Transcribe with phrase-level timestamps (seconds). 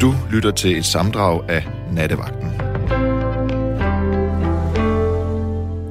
[0.00, 2.48] Du lytter til et samdrag af Nattevagten.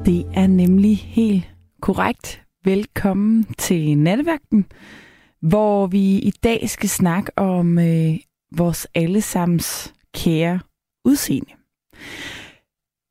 [0.06, 1.44] Det er nemlig helt
[1.80, 2.42] korrekt.
[2.64, 4.66] Velkommen til Nattevagten,
[5.40, 8.14] hvor vi i dag skal snakke om øh,
[8.56, 10.60] vores allesammens kære
[11.04, 11.50] udseende.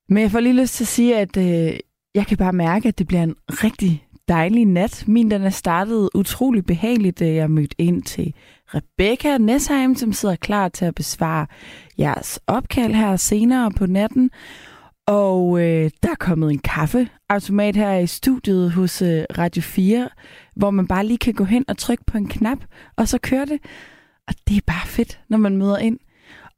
[0.10, 1.80] Men jeg får lige lyst til at sige, at øh,
[2.16, 5.04] jeg kan bare mærke, at det bliver en rigtig dejlig nat.
[5.08, 8.34] Min den er startet utrolig behageligt, da jeg mødte ind til
[8.68, 11.48] Rebecca Nesheim, som sidder klar til at besvare
[12.00, 14.32] jeres opkald her senere på natten.
[15.08, 20.10] Og øh, der er kommet en kaffeautomat her i studiet hos øh, Radio 4,
[20.56, 22.58] hvor man bare lige kan gå hen og trykke på en knap,
[22.96, 23.60] og så kører det.
[24.28, 26.00] Og det er bare fedt, når man møder ind.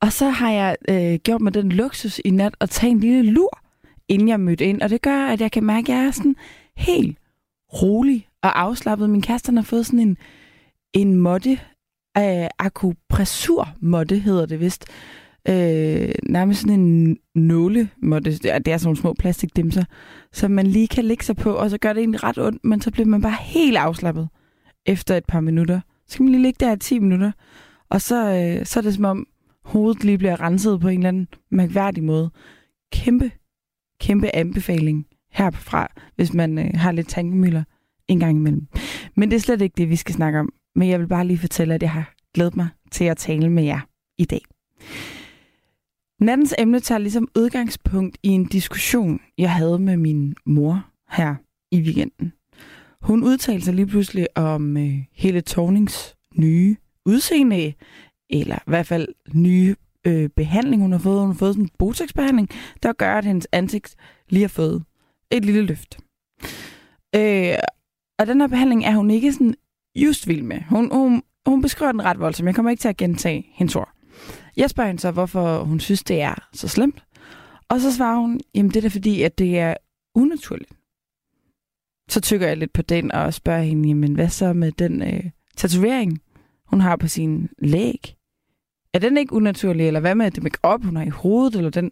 [0.01, 3.31] Og så har jeg øh, gjort mig den luksus i nat at tage en lille
[3.31, 3.59] lur,
[4.07, 4.81] inden jeg mødte ind.
[4.81, 6.35] Og det gør, at jeg kan mærke, at jeg er sådan
[6.77, 7.17] helt
[7.81, 9.09] rolig og afslappet.
[9.09, 10.17] Min kæreste har fået sådan en,
[10.93, 11.59] en måtte,
[12.17, 14.85] øh, akupressur-måtte hedder det vist.
[15.49, 18.31] Øh, nærmest sådan en nålemåtte.
[18.31, 19.83] Det er, det er sådan nogle små plastikdimser,
[20.33, 22.81] som man lige kan lægge sig på, og så gør det egentlig ret ondt, men
[22.81, 24.29] så bliver man bare helt afslappet
[24.85, 25.79] efter et par minutter.
[26.07, 27.31] Så skal man lige ligge der i 10 minutter,
[27.89, 29.27] og så, øh, så er det som om
[29.63, 32.31] hovedet lige bliver renset på en eller anden mærkværdig måde.
[32.91, 33.31] Kæmpe,
[34.01, 37.63] kæmpe anbefaling herfra, hvis man øh, har lidt tankemøller
[38.07, 38.67] en gang imellem.
[39.15, 40.53] Men det er slet ikke det, vi skal snakke om.
[40.77, 43.63] Men jeg vil bare lige fortælle, at jeg har glædet mig til at tale med
[43.63, 43.79] jer
[44.17, 44.41] i dag.
[46.19, 51.35] Nattens emne tager ligesom udgangspunkt i en diskussion, jeg havde med min mor her
[51.71, 52.33] i weekenden.
[53.01, 56.75] Hun udtalte sig lige pludselig om øh, hele Tornings nye
[57.05, 57.73] udseende,
[58.29, 59.75] eller i hvert fald nye
[60.07, 61.19] øh, behandling, hun har fået.
[61.19, 62.49] Hun har fået sådan en botoxbehandling,
[62.83, 63.95] der gør, at hendes ansigt
[64.29, 64.83] lige har fået
[65.31, 65.97] et lille løft.
[67.15, 67.55] Øh,
[68.19, 69.55] og den her behandling er hun ikke sådan
[69.97, 70.61] just vild med.
[70.69, 72.47] Hun, hun, hun beskriver den ret voldsomt.
[72.47, 73.89] Jeg kommer ikke til at gentage hendes ord.
[74.57, 77.03] Jeg spørger hende så, hvorfor hun synes, det er så slemt.
[77.69, 79.75] Og så svarer hun, jamen det er da fordi, at det er
[80.15, 80.71] unaturligt.
[82.09, 85.23] Så tykker jeg lidt på den og spørger hende, jamen hvad så med den øh,
[85.57, 86.21] tatovering,
[86.67, 88.15] hun har på sin læg?
[88.93, 91.91] Er den ikke unaturlig, eller hvad med det make-up, hun har i hovedet, eller den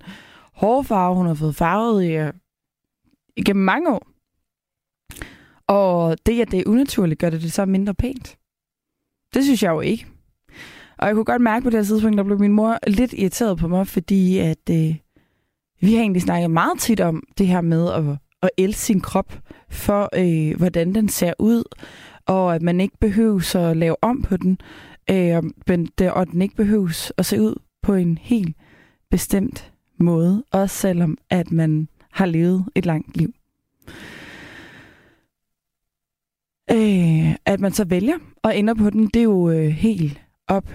[0.53, 2.33] hårfarve, hun har fået farvet i, øh,
[3.35, 4.14] igennem mange år?
[5.67, 8.37] Og det, at det er unaturligt, gør det det så mindre pænt.
[9.33, 10.05] Det synes jeg jo ikke.
[10.97, 13.57] Og jeg kunne godt mærke på det her tidspunkt, der blev min mor lidt irriteret
[13.57, 14.95] på mig, fordi at øh,
[15.81, 18.03] vi har egentlig snakket meget tit om det her med at,
[18.41, 19.33] at elske sin krop
[19.69, 21.63] for, øh, hvordan den ser ud,
[22.25, 24.57] og at man ikke behøver at lave om på den,
[25.09, 28.55] øh, men det, og den ikke behøves at se ud på en helt
[29.11, 33.33] bestemt måde, også selvom at man har levet et langt liv.
[36.71, 40.69] Øh, at man så vælger og ender på den, det er jo øh, helt op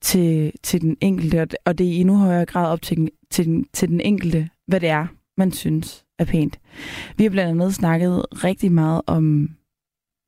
[0.00, 3.66] til, til den enkelte, og det er i endnu højere grad op til, til, den,
[3.72, 6.60] til den enkelte, hvad det er, man synes er pænt.
[7.16, 9.50] Vi har blandt andet snakket rigtig meget om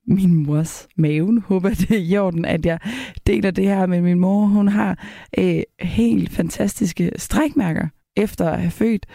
[0.07, 1.41] min mors mave.
[1.41, 2.79] Håber det er i orden, at jeg
[3.27, 4.47] deler det her med min mor.
[4.47, 5.05] Hun har
[5.39, 9.07] øh, helt fantastiske strækmærker efter at have født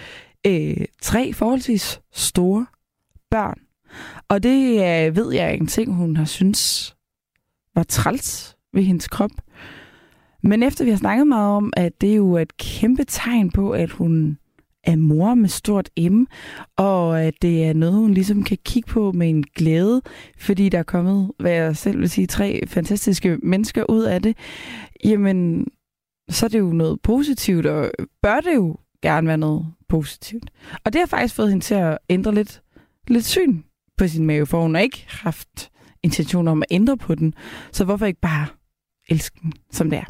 [0.47, 2.65] øh, tre forholdsvis store
[3.31, 3.59] børn.
[4.27, 6.95] Og det øh, ved jeg en ting, hun har synes
[7.75, 9.31] var træls ved hendes krop.
[10.43, 13.71] Men efter vi har snakket meget om, at det er jo et kæmpe tegn på,
[13.71, 14.37] at hun
[14.83, 16.23] er mor med stort M,
[16.77, 20.01] og at det er noget, hun ligesom kan kigge på med en glæde,
[20.37, 24.37] fordi der er kommet, hvad jeg selv vil sige, tre fantastiske mennesker ud af det,
[25.05, 25.67] jamen,
[26.29, 30.51] så er det jo noget positivt, og bør det jo gerne være noget positivt.
[30.83, 32.61] Og det har faktisk fået hende til at ændre lidt,
[33.07, 33.61] lidt syn
[33.99, 35.71] på sin mave, for hun har ikke haft
[36.03, 37.33] intention om at ændre på den,
[37.71, 38.47] så hvorfor ikke bare
[39.09, 40.05] elske den, som det er?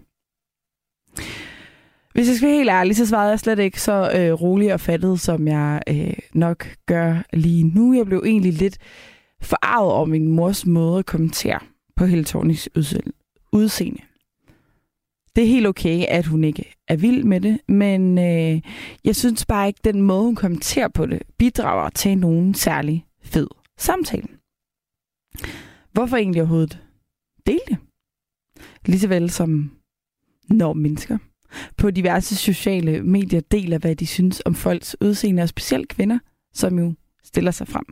[2.13, 4.79] Hvis jeg skal være helt ærlig, så svarede jeg slet ikke så øh, rolig og
[4.79, 7.93] fattet, som jeg øh, nok gør lige nu.
[7.93, 8.77] Jeg blev egentlig lidt
[9.41, 11.59] forarvet over min mors måde at kommentere
[11.95, 12.69] på hele Tonys
[13.51, 14.01] udseende.
[15.35, 18.61] Det er helt okay, at hun ikke er vild med det, men øh,
[19.03, 23.05] jeg synes bare ikke, at den måde, hun kommenterer på det, bidrager til nogen særlig
[23.23, 23.47] fed
[23.79, 24.29] samtalen.
[25.91, 26.83] Hvorfor egentlig overhovedet
[27.45, 27.77] dele det?
[28.85, 29.71] Ligesåvel som
[30.49, 31.17] når mennesker
[31.77, 36.19] på diverse sociale medier deler, hvad de synes om folks udseende, og specielt kvinder,
[36.53, 36.93] som jo
[37.23, 37.85] stiller sig frem.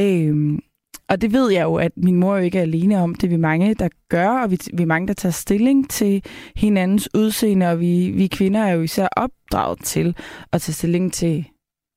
[0.00, 0.60] Øhm,
[1.08, 3.14] og det ved jeg jo, at min mor jo ikke er alene om.
[3.14, 6.24] Det er vi mange, der gør, og vi, vi er mange, der tager stilling til
[6.56, 10.16] hinandens udseende, og vi, vi kvinder er jo især opdraget til
[10.52, 11.48] at tage stilling til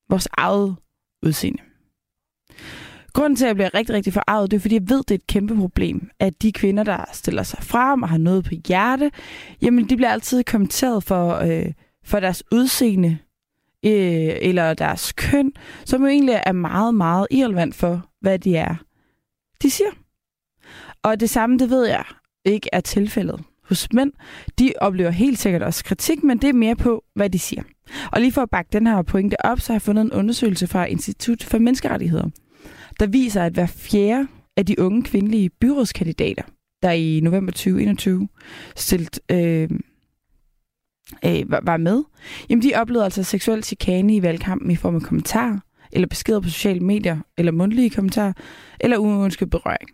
[0.09, 0.75] vores eget
[1.25, 1.64] udseende.
[3.15, 5.15] Grunden til, at jeg bliver rigtig, rigtig forarvet, det er, fordi jeg ved, det er
[5.15, 9.11] et kæmpe problem, at de kvinder, der stiller sig frem og har noget på hjerte,
[9.61, 11.71] jamen, de bliver altid kommenteret for, øh,
[12.05, 13.17] for deres udseende
[13.85, 15.51] øh, eller deres køn,
[15.85, 18.75] som jo egentlig er meget, meget irrelevant for, hvad de er,
[19.61, 19.91] de siger.
[21.03, 22.03] Og det samme, det ved jeg
[22.45, 24.11] ikke er tilfældet hos mænd.
[24.59, 27.63] De oplever helt sikkert også kritik, men det er mere på, hvad de siger.
[28.11, 30.67] Og lige for at bakke den her pointe op, så har jeg fundet en undersøgelse
[30.67, 32.29] fra Institut for Menneskerettigheder,
[32.99, 34.27] der viser, at hver fjerde
[34.57, 36.43] af de unge kvindelige byrådskandidater,
[36.81, 38.27] der i november 2021
[38.75, 39.69] stilt, øh,
[41.25, 42.03] øh, var med,
[42.49, 45.59] jamen de oplevede altså seksuel chikane i valgkampen i form af kommentarer,
[45.91, 48.33] eller beskeder på sociale medier, eller mundtlige kommentarer,
[48.79, 49.89] eller uønsket berøring.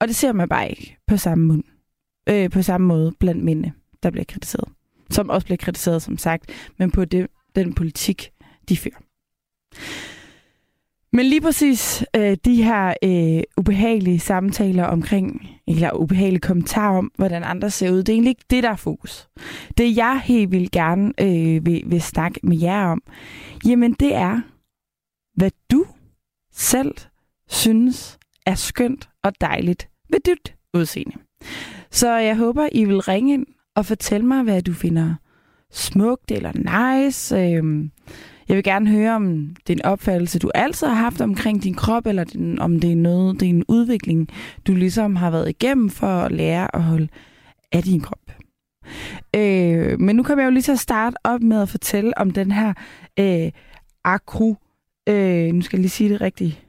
[0.00, 1.64] Og det ser man bare ikke på samme, mund,
[2.28, 3.72] øh, på samme måde blandt mændene,
[4.02, 4.68] der bliver kritiseret.
[5.10, 7.26] Som også bliver kritiseret, som sagt, men på det,
[7.56, 8.30] den politik,
[8.68, 9.00] de fører.
[11.16, 17.44] Men lige præcis øh, de her øh, ubehagelige samtaler omkring, eller ubehagelige kommentarer om, hvordan
[17.44, 19.28] andre ser ud, det er egentlig ikke det, der er fokus.
[19.78, 23.02] Det jeg helt vil gerne øh, vil, vil snakke med jer om,
[23.66, 24.40] jamen det er,
[25.34, 25.86] hvad du
[26.52, 26.94] selv
[27.48, 31.16] synes er skønt og dejligt ved dit udseende.
[31.90, 33.46] Så jeg håber, I vil ringe ind
[33.76, 35.14] og fortælle mig, hvad du finder
[35.70, 37.36] smukt eller nice.
[37.36, 37.88] Øh,
[38.48, 41.74] jeg vil gerne høre om det er en opfattelse, du altid har haft omkring din
[41.74, 44.28] krop, eller din, om det er noget, det er en udvikling,
[44.66, 47.08] du ligesom har været igennem for at lære at holde
[47.72, 48.32] af din krop.
[49.36, 52.30] Øh, men nu kommer jeg jo lige til at starte op med at fortælle om
[52.30, 52.72] den her
[53.18, 53.52] øh,
[54.04, 54.54] akru,
[55.08, 56.66] øh, nu skal jeg lige sige det rigtigt,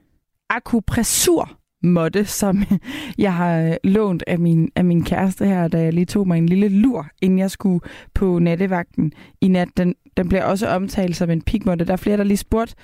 [0.49, 1.57] akupressur
[1.87, 2.63] måtte, som
[3.17, 6.37] jeg har øh, lånt af min, af min kæreste her, da jeg lige tog mig
[6.37, 7.79] en lille lur, inden jeg skulle
[8.13, 9.11] på nattevagten
[9.41, 9.69] i nat.
[9.77, 11.85] Den, den bliver også omtalt som en pigmåtte.
[11.85, 12.75] Der er flere, der lige spurgt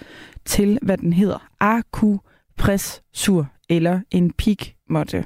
[0.46, 1.48] til, hvad den hedder.
[1.60, 5.26] Akupressur eller en pigmåtte.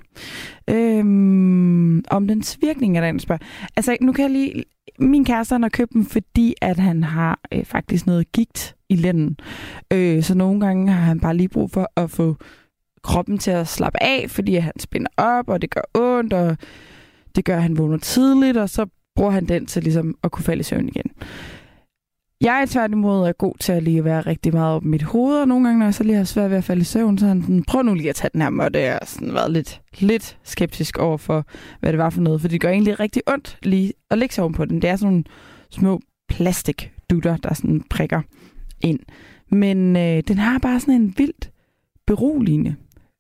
[0.70, 3.40] Øhm, om dens virkning er der en spørg.
[3.76, 4.64] Altså, nu kan jeg lige...
[5.00, 9.38] Min kæreste har købt den, fordi at han har øh, faktisk noget gigt i lænden.
[9.94, 12.36] Øh, så nogle gange har han bare lige brug for at få
[13.08, 16.58] kroppen til at slappe af, fordi han spænder op, og det gør ondt, og
[17.36, 20.44] det gør, at han vågner tidligt, og så bruger han den til ligesom at kunne
[20.44, 21.12] falde i søvn igen.
[22.42, 25.40] Jeg er tværtimod er god til at lige være rigtig meget op i mit hoved,
[25.40, 27.26] og nogle gange, når jeg så lige har svært ved at falde i søvn, så
[27.26, 28.80] han sådan, prøv nu lige at tage den her måtte.
[28.80, 31.46] Jeg har sådan været lidt, lidt skeptisk over for,
[31.80, 34.44] hvad det var for noget, for det gør egentlig rigtig ondt lige at lægge sig
[34.44, 34.82] oven på den.
[34.82, 35.24] Det er sådan nogle
[35.72, 36.00] små
[36.30, 38.22] plastikdutter, der sådan prikker
[38.82, 39.00] ind.
[39.52, 41.52] Men øh, den har bare sådan en vildt
[42.08, 42.76] beroligende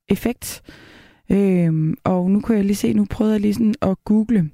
[0.10, 0.62] effekt.
[1.32, 4.50] Øhm, og nu kan jeg lige se, nu prøvede jeg lige sådan at google.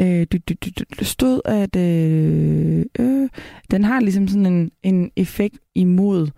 [0.00, 3.28] Øh, du, du, du, du stod, at øh, øh,
[3.70, 6.30] den har ligesom sådan en, en effekt imod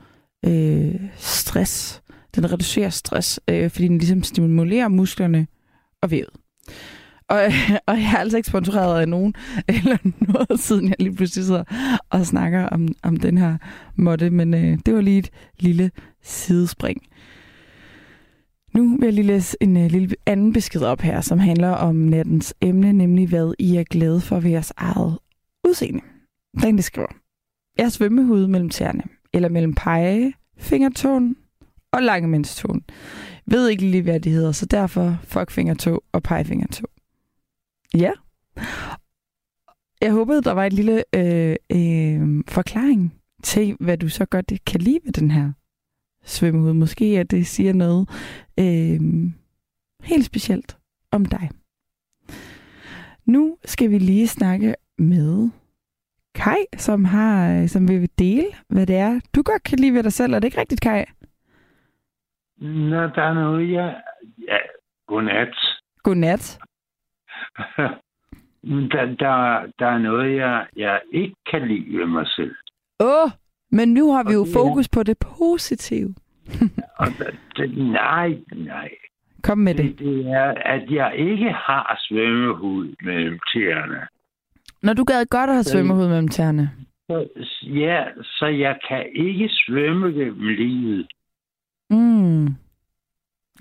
[0.44, 2.02] øh, stress.
[2.34, 5.46] Den reducerer stress, øh, fordi den ligesom stimulerer musklerne
[6.02, 6.30] og vævet.
[7.28, 7.40] Og,
[7.88, 9.34] og jeg er altså ikke sponsoreret af nogen
[9.68, 11.64] eller noget, siden jeg lige pludselig sidder
[12.10, 13.56] og snakker om, om den her
[13.96, 15.30] måtte, men øh, det var lige et
[15.60, 15.90] lille
[16.22, 17.02] sidespring.
[18.74, 21.94] Nu vil jeg lige læse en uh, lille anden besked op her, som handler om
[21.94, 25.18] nattens emne, nemlig hvad I er glade for ved jeres eget
[25.64, 26.00] udseende.
[26.62, 27.08] Den det skriver.
[27.76, 29.02] Jeg har svømmehud mellem tæerne,
[29.32, 31.36] eller mellem pege, fingertåen
[31.92, 32.84] og langemændståen.
[33.46, 36.86] Ved ikke lige, hvad det hedder, så derfor fuck fingertå og pegefingertå.
[37.94, 38.12] Ja.
[40.00, 44.80] Jeg håbede, der var et lille øh, øh, forklaring til, hvad du så godt kan
[44.80, 45.52] lide ved den her
[46.22, 46.72] svømmehud.
[46.72, 48.08] Måske at det siger noget
[48.58, 49.00] øh,
[50.02, 50.76] helt specielt
[51.12, 51.50] om dig.
[53.26, 55.50] Nu skal vi lige snakke med
[56.34, 60.12] Kai, som har, som vil dele, hvad det er, du godt kan lide ved dig
[60.12, 60.32] selv.
[60.32, 61.04] Er det ikke rigtigt, Kai?
[62.56, 64.02] Nå, der er noget, jeg...
[64.48, 64.56] Ja,
[65.06, 65.54] godnat.
[66.02, 66.58] Godnat.
[68.92, 72.54] der, der, der er noget, jeg, jeg ikke kan lide ved mig selv.
[73.00, 73.30] Åh, oh,
[73.72, 76.14] men nu har vi jo fokus på det positive.
[78.00, 78.90] nej, nej.
[79.42, 79.84] Kom med det.
[79.84, 79.98] det.
[79.98, 84.06] Det er, at jeg ikke har svømmehud mellem tæerne.
[84.82, 86.70] Når du gad godt at have svømmehud mellem tæerne?
[87.08, 87.28] Så,
[87.62, 91.06] ja, så jeg kan ikke svømme gennem livet.
[91.90, 92.46] Mm.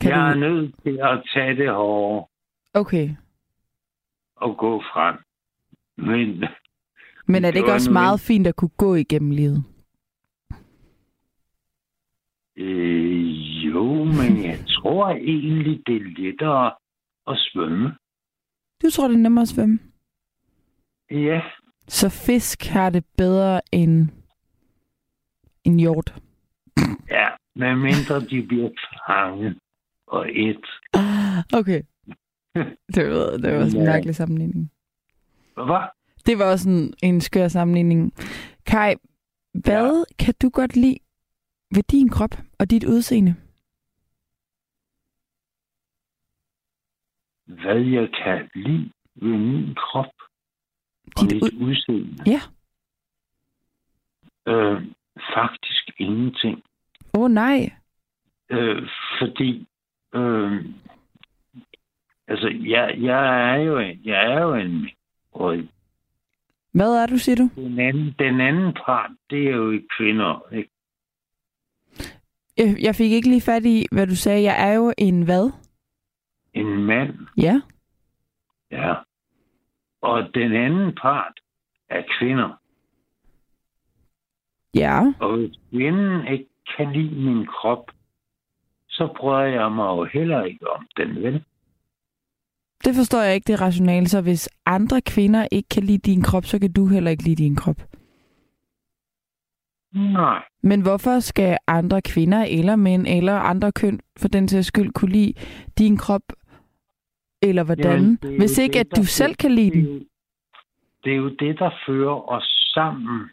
[0.02, 0.32] Kan jeg du...
[0.32, 2.28] er nødt til at tage det hårde.
[2.74, 3.10] Okay.
[4.36, 5.16] Og gå frem.
[5.98, 6.44] Men,
[7.28, 9.64] Men er det ikke også meget fint at kunne gå igennem livet?
[12.62, 16.72] Øh, jo, men jeg tror egentlig, det er lettere
[17.28, 17.98] at svømme.
[18.84, 19.80] Du tror, det er nemmere at svømme?
[21.12, 21.42] Ja.
[21.88, 24.10] Så fisk har det bedre end
[25.64, 26.22] en hjort?
[27.10, 28.70] Ja, Med mindre de bliver
[29.08, 29.58] fanget
[30.08, 30.66] og et.
[31.54, 31.82] Okay.
[32.96, 34.72] Det var, det var også en mærkelig sammenligning.
[35.54, 35.88] Hvad?
[36.26, 38.14] Det var også en, en skør sammenligning.
[38.66, 38.96] Kai,
[39.54, 40.26] hvad ja.
[40.26, 40.98] kan du godt lide
[41.76, 43.36] ved din krop og dit udseende?
[47.46, 50.14] Hvad jeg kan lide ved min krop
[51.18, 52.24] og Dit mit ud- udseende?
[52.26, 52.42] Ja.
[54.52, 54.82] Øh,
[55.36, 56.64] faktisk ingenting.
[57.14, 57.72] Åh oh, nej.
[58.50, 58.88] Øh,
[59.20, 59.68] fordi,
[60.14, 60.66] øh,
[62.28, 64.90] altså, jeg, jeg, er jo en, jeg er jo en,
[65.32, 65.58] og
[66.72, 67.50] Hvad er du, siger du?
[67.62, 70.70] den anden, den anden part, det er jo kvinder, ikke?
[72.62, 74.44] Jeg, jeg fik ikke lige fat i, hvad du sagde.
[74.44, 75.52] Jeg er jo en hvad?
[76.54, 77.62] En mand, Ja.
[78.72, 78.94] ja.
[80.02, 81.34] Og den anden part
[81.90, 82.50] er kvinder.
[84.76, 85.14] Ja.
[85.20, 87.92] Og hvis kvinden ikke kan lide min krop,
[88.90, 91.44] så bryder jeg mig jo heller ikke om den, vel?
[92.86, 94.08] Det forstår jeg ikke, det rationale.
[94.08, 97.44] Så hvis andre kvinder ikke kan lide din krop, så kan du heller ikke lide
[97.44, 97.91] din krop.
[99.94, 100.44] Nej.
[100.64, 105.12] Men hvorfor skal andre kvinder eller mænd eller andre køn for den sags skyld kunne
[105.12, 105.34] lide
[105.78, 106.22] din krop?
[107.42, 107.92] Eller hvordan?
[107.92, 110.08] Jamen, det Hvis ikke, det, at du selv kan lide Det den.
[111.04, 113.30] Det er jo det, der fører os sammen.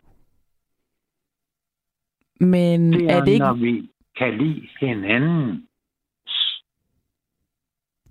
[2.41, 5.65] Men Det er, er det ikke, når vi kan lide hinanden.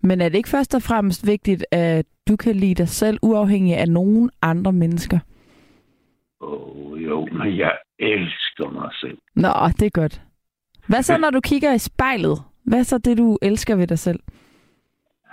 [0.02, 3.78] men er det ikke først og fremmest vigtigt, at du kan lide dig selv uafhængig
[3.78, 5.20] af nogen andre mennesker?
[6.40, 9.18] Oh, jo, men jeg elsker mig selv.
[9.36, 10.22] Nå, det er godt.
[10.88, 12.42] Hvad så, når du kigger i spejlet?
[12.64, 14.20] Hvad så det, du elsker ved dig selv?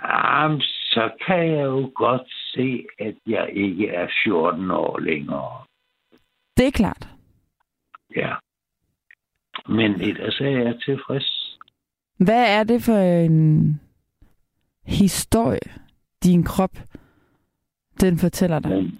[0.03, 5.63] Jamen, så kan jeg jo godt se, at jeg ikke er 14 år længere.
[6.57, 7.07] Det er klart.
[8.15, 8.33] Ja.
[9.67, 11.57] Men ellers er jeg tilfreds.
[12.17, 13.81] Hvad er det for en
[14.85, 15.69] historie,
[16.23, 16.77] din krop,
[18.01, 18.71] den fortæller dig?
[18.71, 18.99] Men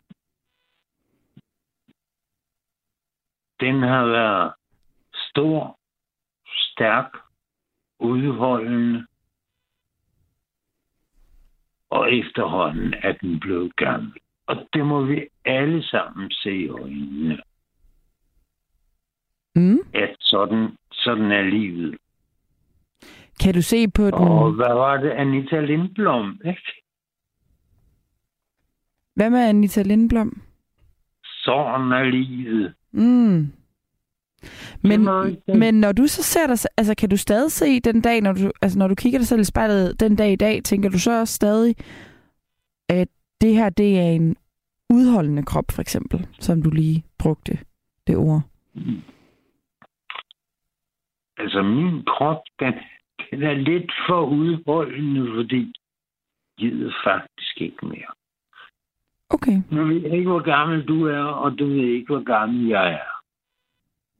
[3.59, 4.53] den har været
[5.29, 5.79] stor,
[6.47, 7.11] stærk,
[7.99, 9.05] udholdende,
[11.89, 14.13] og efterhånden er den blevet gammel.
[14.47, 17.41] Og det må vi alle sammen se i øjnene,
[19.57, 19.77] Mm?
[19.93, 21.97] at sådan, sådan er livet.
[23.41, 24.13] Kan du se på den?
[24.13, 25.09] Og hvad var det?
[25.11, 26.81] Anita Lindblom, ikke?
[29.15, 30.41] Hvad med Anita Lindblom?
[31.45, 32.73] Sådan er livet.
[32.91, 33.53] Mm.
[34.83, 35.07] Men,
[35.47, 38.51] men når du så ser dig, altså kan du stadig se den dag, når du,
[38.61, 41.19] altså når du kigger dig selv i spejlet den dag i dag, tænker du så
[41.19, 41.75] også stadig,
[42.89, 43.07] at
[43.41, 44.35] det her, det er en
[44.89, 47.57] udholdende krop, for eksempel, som du lige brugte
[48.07, 48.41] det ord.
[51.37, 52.73] Altså, min krop, den,
[53.31, 55.73] den er lidt for udholdende, fordi
[56.59, 58.11] jeg gider faktisk ikke mere.
[59.35, 59.57] Okay.
[59.71, 62.93] Nu ved jeg ikke, hvor gammel du er, og du ved ikke, hvor gammel jeg
[62.93, 63.09] er.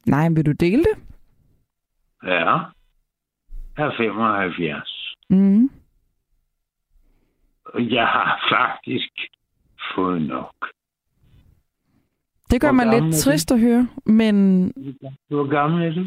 [0.09, 0.95] Nej, vil du dele det?
[2.23, 2.57] Ja.
[3.77, 5.15] Jeg er 75.
[5.29, 5.69] Mm.
[7.65, 9.11] Og jeg har faktisk
[9.95, 10.55] fået nok.
[12.51, 14.35] Det gør Hvor mig lidt trist at høre, men
[15.27, 16.05] Hvor gammel er du?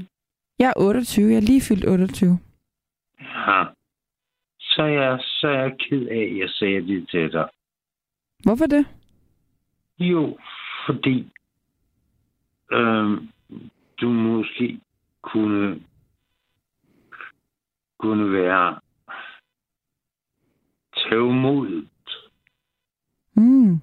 [0.59, 1.29] jeg er 28.
[1.31, 2.39] Jeg er lige fyldt 28.
[3.21, 3.65] Ja.
[4.61, 7.49] Så er jeg, så er jeg ked af, at jeg sagde det til dig.
[8.45, 8.87] Hvorfor det?
[9.99, 10.39] Jo,
[10.87, 11.31] fordi
[12.73, 13.29] øhm,
[14.01, 14.81] du måske
[15.23, 15.83] kunne
[17.99, 18.79] kunne være
[20.97, 21.89] tævmodigt.
[23.35, 23.81] Mm.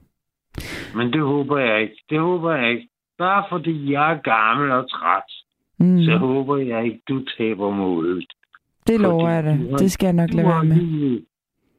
[0.96, 2.04] Men det håber jeg ikke.
[2.10, 2.90] Det håber jeg ikke.
[3.18, 5.24] Bare fordi jeg er gammel og træt,
[5.80, 6.04] Mm.
[6.04, 8.26] så håber jeg ikke, du taber modet.
[8.88, 9.70] Det lover jeg du dig.
[9.70, 10.76] har- Det skal jeg nok lade være med.
[10.76, 11.26] livet,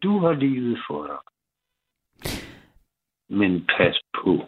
[0.03, 1.17] du har livet for dig.
[3.29, 4.43] Men pas på.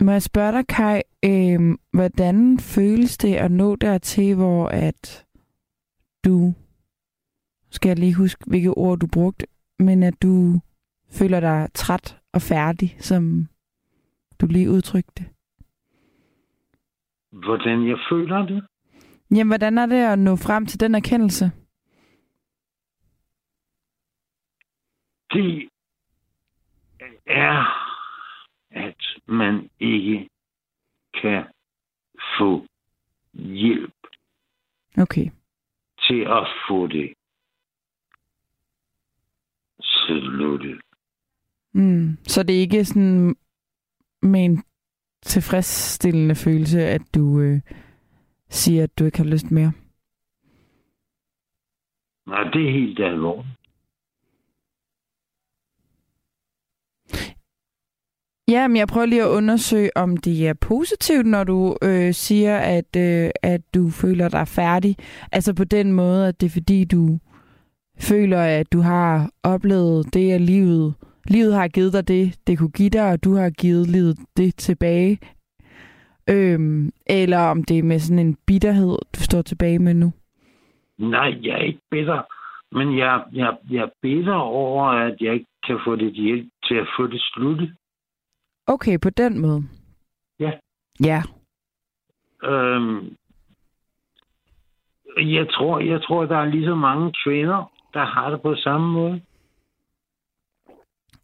[0.00, 1.60] Må jeg spørge dig, Kai, øh,
[1.92, 5.26] hvordan føles det at nå dertil, hvor at
[6.24, 6.54] du,
[7.70, 9.46] skal jeg lige huske, hvilke ord du brugte,
[9.78, 10.60] men at du
[11.10, 13.46] føler dig træt og færdig, som
[14.40, 15.24] du lige udtrykte?
[17.32, 18.64] Hvordan jeg føler det?
[19.30, 21.44] Jamen, hvordan er det at nå frem til den erkendelse?
[25.32, 25.68] Det
[27.28, 27.64] er,
[28.70, 30.28] at man ikke
[31.22, 31.44] kan
[32.38, 32.66] få
[33.32, 33.92] hjælp
[34.98, 35.30] Okay.
[36.08, 37.14] til at få det
[39.82, 40.80] sluttet.
[41.72, 42.16] Mm.
[42.22, 43.36] Så det er ikke sådan
[44.22, 44.62] med en
[45.22, 47.60] tilfredsstillende følelse, at du øh,
[48.48, 49.72] siger, at du ikke har lyst mere?
[52.26, 53.57] Nej, det er helt alvorligt.
[58.48, 62.56] Ja, men jeg prøver lige at undersøge, om det er positivt, når du øh, siger,
[62.58, 64.96] at, øh, at du føler dig færdig.
[65.32, 67.18] Altså på den måde, at det er fordi, du
[68.00, 70.94] føler, at du har oplevet det, af livet,
[71.28, 74.54] livet har givet dig det, det kunne give dig, og du har givet livet det
[74.54, 75.18] tilbage.
[76.30, 80.12] Øhm, eller om det er med sådan en bitterhed, du står tilbage med nu.
[80.98, 82.22] Nej, jeg er ikke bitter.
[82.72, 86.74] Men jeg, jeg, jeg er bitter over, at jeg ikke kan få det hjælp til
[86.74, 87.70] at få det sluttet.
[88.68, 89.62] Okay, på den måde.
[90.40, 90.52] Ja.
[91.04, 91.22] Ja.
[92.42, 93.16] Øhm,
[95.16, 98.92] jeg tror, jeg tror, der er lige så mange kvinder, der har det på samme
[98.92, 99.22] måde.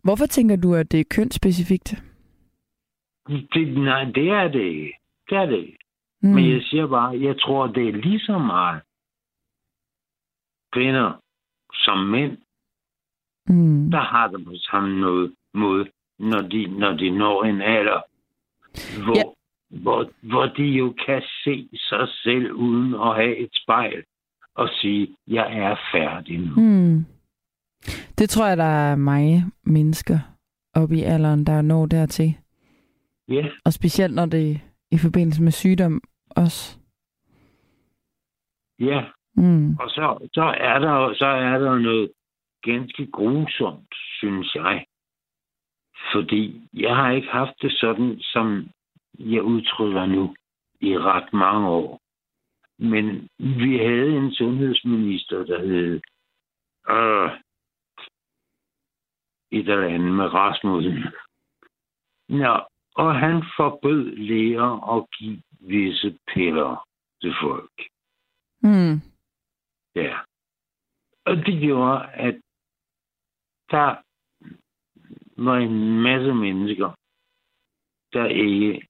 [0.03, 2.03] Hvorfor tænker du, at det er kønsspecifikt?
[3.29, 4.99] Det, nej, det er det ikke.
[5.29, 5.79] Det er det ikke.
[6.23, 6.29] Mm.
[6.29, 8.83] Men jeg siger bare, jeg tror, det er lige så meget
[10.73, 11.21] kvinder
[11.75, 12.39] som mænd,
[13.49, 13.91] mm.
[13.91, 15.01] der har det på samme
[15.55, 18.01] måde, når de, når de når en alder,
[19.05, 19.23] hvor, Ja.
[19.83, 24.05] hvor, hvor de jo kan se sig selv uden at have et spejl
[24.55, 26.55] og sige, jeg er færdig nu.
[26.57, 27.05] Mm.
[28.19, 30.19] Det tror jeg, der er mange mennesker
[30.75, 32.35] oppe i alderen, der når dertil.
[33.29, 34.55] Ja, Og specielt når det er
[34.91, 36.79] i forbindelse med sygdom også.
[38.81, 39.05] ja.
[39.37, 39.71] Mm.
[39.81, 42.11] Og så, så, er der, så er der noget
[42.63, 44.85] ganske grusomt, synes jeg.
[46.13, 48.69] Fordi jeg har ikke haft det sådan, som
[49.19, 50.37] jeg udtrykker nu
[50.81, 52.01] i ret mange år.
[52.79, 56.01] Men vi havde en sundhedsminister, der hed
[56.89, 57.31] øh,
[59.51, 61.05] et eller andet med Rasmussen.
[62.29, 62.61] Nå,
[62.95, 66.89] og han forbød læger at give visse piller
[67.21, 67.73] til folk.
[68.63, 69.01] Mm.
[69.95, 70.19] Ja.
[71.27, 72.35] Og det gjorde, at
[73.71, 73.97] der
[75.37, 76.91] var en masse mennesker,
[78.13, 78.87] der ikke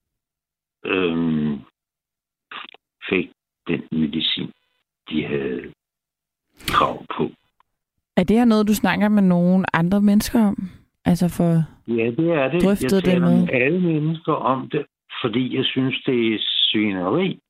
[0.84, 1.60] øhm,
[3.08, 3.30] fik
[3.68, 4.50] den medicin,
[5.10, 5.72] de havde
[6.66, 7.30] krav på.
[8.16, 10.56] Er det her noget, du snakker med nogle andre mennesker om?
[11.04, 11.50] Altså for...
[11.88, 12.64] Ja, det er det.
[12.64, 14.86] Jeg det taler med- med alle mennesker om det,
[15.22, 17.40] fordi jeg synes, det er svineri.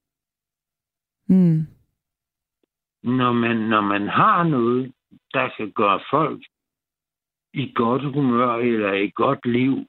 [1.28, 1.66] Mm.
[3.02, 4.92] Når man, når man har noget,
[5.32, 6.42] der kan gøre folk
[7.54, 9.86] i godt humør eller i godt liv,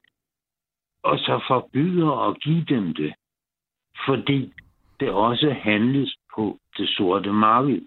[1.02, 3.14] og så forbyder at give dem det,
[4.06, 4.52] fordi
[5.00, 7.80] det også handles på det sorte marked,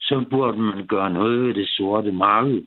[0.00, 2.62] så burde man gøre noget ved det sorte marked.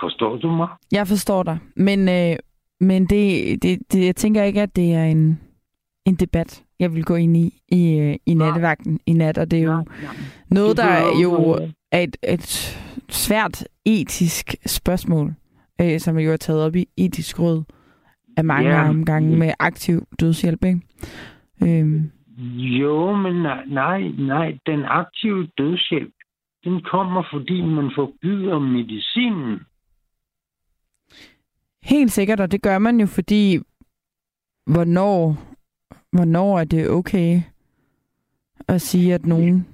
[0.00, 0.68] Forstår du mig?
[0.92, 1.58] Jeg forstår dig.
[1.76, 2.36] Men, øh,
[2.80, 5.40] men det, det, det, jeg tænker ikke, at det er en,
[6.04, 9.38] en debat, jeg vil gå ind i i, øh, i nattevagten i nat.
[9.38, 9.84] Og det er jo
[10.50, 12.78] noget, Det der behøver jo er et, et
[13.08, 15.34] svært etisk spørgsmål,
[15.80, 17.64] øh, som jo er taget op i etisk råd
[18.36, 18.88] af mange Ja.
[18.88, 20.64] omgange med aktiv dødshjælp.
[20.64, 20.80] Ikke?
[21.62, 22.10] Øhm,
[22.78, 24.58] Jo, men nej, nej, nej.
[24.66, 26.14] Den aktive dødshjælp,
[26.64, 29.60] den kommer, fordi man forbyder medicinen.
[31.82, 33.58] helt sikkert, og det gør man jo, fordi
[34.66, 35.36] hvornår,
[36.12, 37.40] hvornår er det okay
[38.68, 39.66] at sige, at nogen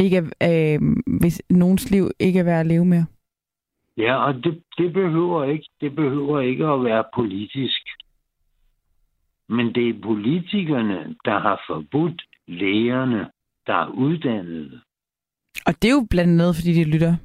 [0.00, 0.80] ikke er, øh,
[1.20, 3.04] hvis nogens liv ikke er værd at leve med.
[3.96, 7.82] Ja, og det, det, behøver ikke, det behøver ikke at være politisk.
[9.48, 13.30] Men det er politikerne, der har forbudt lægerne,
[13.66, 14.80] der er uddannede.
[15.66, 17.16] Og det er jo blandt andet, fordi de lytter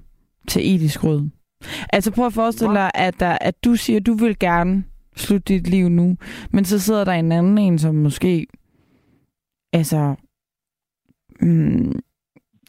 [0.47, 1.29] til etisk råd.
[1.93, 4.83] Altså prøv at forestille dig, at, der, at du siger, at du vil gerne
[5.15, 6.17] slutte dit liv nu,
[6.51, 8.47] men så sidder der en anden en, som måske,
[9.73, 10.15] altså,
[11.41, 11.99] mm,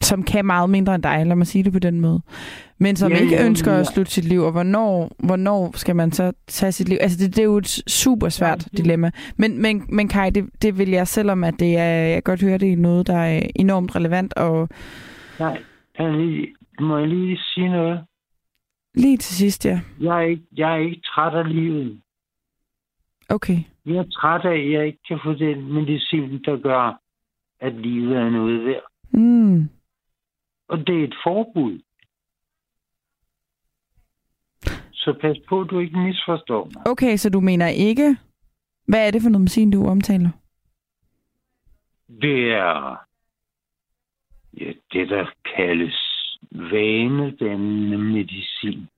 [0.02, 2.20] som kan meget mindre end dig, lad mig sige det på den måde,
[2.78, 3.80] men som Ja, ikke ønsker ja.
[3.80, 6.98] at slutte sit liv, og hvornår, hvornår skal man så tage sit liv?
[7.00, 9.11] Altså det, det er jo et super svært Ja, dilemma.
[9.37, 12.59] Men, men, men Kai, det, det vil jeg, selvom at det er, jeg godt høre,
[12.59, 14.68] det er noget, der er enormt relevant, og
[15.40, 15.62] Nej,
[15.98, 16.46] lige,
[16.80, 18.00] må jeg lige sige noget?
[18.94, 19.80] lige til sidst, ja.
[20.00, 22.00] Jeg er, ikke, jeg er ikke træt af livet.
[23.28, 23.59] Okay.
[23.87, 27.00] Jeg er træt af, at jeg ikke kan få den medicin, der gør,
[27.61, 28.82] at livet er noget værd.
[29.11, 29.68] Mm.
[30.68, 31.81] Og det er et forbud.
[34.92, 36.87] Så pas på, at du ikke misforstår mig.
[36.87, 38.16] Okay, så du mener ikke...
[38.88, 40.31] Hvad er det for noget medicin, du omtaler?
[42.09, 42.96] Det er
[44.61, 45.26] ja, det, der
[45.57, 45.96] kaldes
[46.50, 48.88] vanedannende medicin.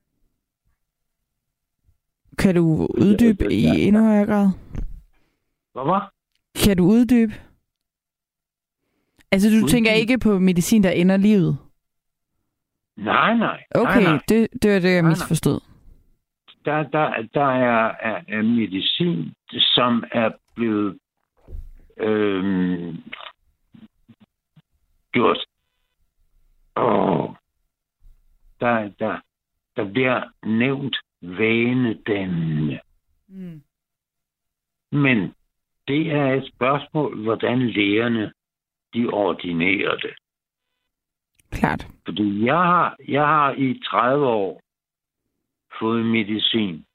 [2.37, 4.47] Kan du uddybe i endnu højere grad?
[5.73, 6.13] Hvad var?
[6.65, 7.33] Kan du uddybe?
[9.31, 11.57] Altså, du tænker ikke på medicin, der ender livet?
[12.97, 13.63] Nej, nej.
[13.75, 14.21] Okay, nej, nej.
[14.29, 15.59] Det, det var det, jeg misforstod.
[16.65, 20.99] Der, der, der er, er, er medicin, som er blevet
[21.97, 23.03] øhm,
[25.11, 25.45] gjort.
[26.75, 27.29] Åh,
[28.59, 29.19] der, der,
[29.75, 32.79] der bliver nævnt vanedannende.
[33.27, 33.61] Mm.
[34.91, 35.33] Men
[35.87, 38.31] det er et spørgsmål, hvordan lægerne
[38.93, 40.13] de ordinerer det.
[41.51, 41.87] Klart.
[42.05, 44.61] Fordi jeg har, jeg har i 30 år
[45.79, 46.85] fået medicin.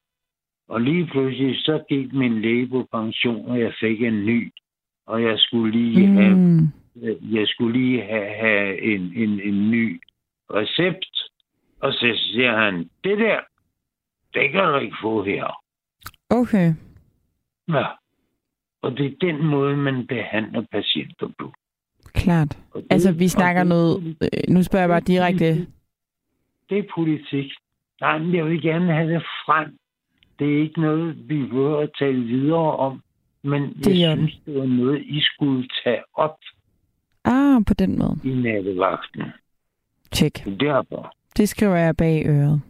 [0.69, 4.53] Og lige pludselig så gik min læge på pension, og jeg fik en ny.
[5.07, 6.69] Og jeg skulle lige have, Mm.
[7.33, 10.01] jeg skulle lige have, have en, en, en ny
[10.51, 11.31] recept.
[11.81, 13.41] Og så siger han, det der,
[14.35, 15.63] det kan du ikke få her.
[16.31, 16.73] Okay.
[17.69, 17.87] Ja.
[18.83, 21.53] Og det er den måde, man behandler patienter på.
[22.15, 22.59] Klart.
[22.71, 24.17] Og det, Altså, vi snakker det- noget...
[24.23, 25.67] øh, Nu spørger jeg bare direkte.
[26.71, 27.53] Det er politik.
[28.01, 29.77] Nej, men jeg vil gerne have det frem.
[30.39, 33.01] Det er ikke noget, vi behøver at tale videre om.
[33.43, 36.37] Men Det jeg synes, det var noget, I skulle tage op
[37.25, 38.17] Ah, på den måde.
[38.25, 39.23] i nattevagten.
[40.13, 40.47] Tjek.
[40.47, 41.15] Er Derfor.
[41.37, 42.63] Det skriver jeg bag øret.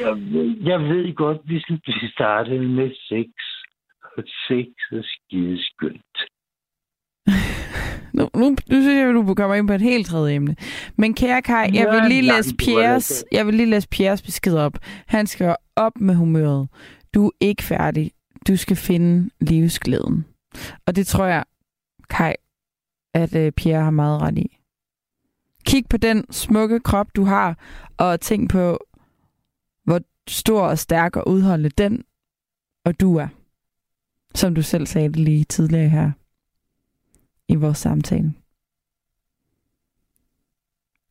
[0.00, 3.28] Jeg ved, jeg ved godt, hvis vi startede med sex.
[4.16, 6.18] Og sex er skideskyndt.
[8.12, 10.56] Nu, nu, nu synes jeg, at du kommer ind på et helt tredje emne.
[10.96, 14.78] Men kære Kai, jeg vil lige læse Pierres, jeg vil lige læse Pierres besked op.
[15.06, 16.68] Han skriver op med humøret.
[17.14, 18.12] Du er ikke færdig.
[18.48, 20.24] Du skal finde livsglæden.
[20.86, 21.44] Og det tror jeg,
[22.10, 22.34] Kai,
[23.14, 24.58] at øh, Pierre har meget ret i.
[25.66, 27.58] Kig på den smukke krop, du har,
[27.96, 28.78] og tænk på,
[29.84, 32.04] hvor stor og stærk og udholdende den
[32.84, 33.28] og du er.
[34.34, 36.10] Som du selv sagde det lige tidligere her
[37.52, 38.32] i vores samtale.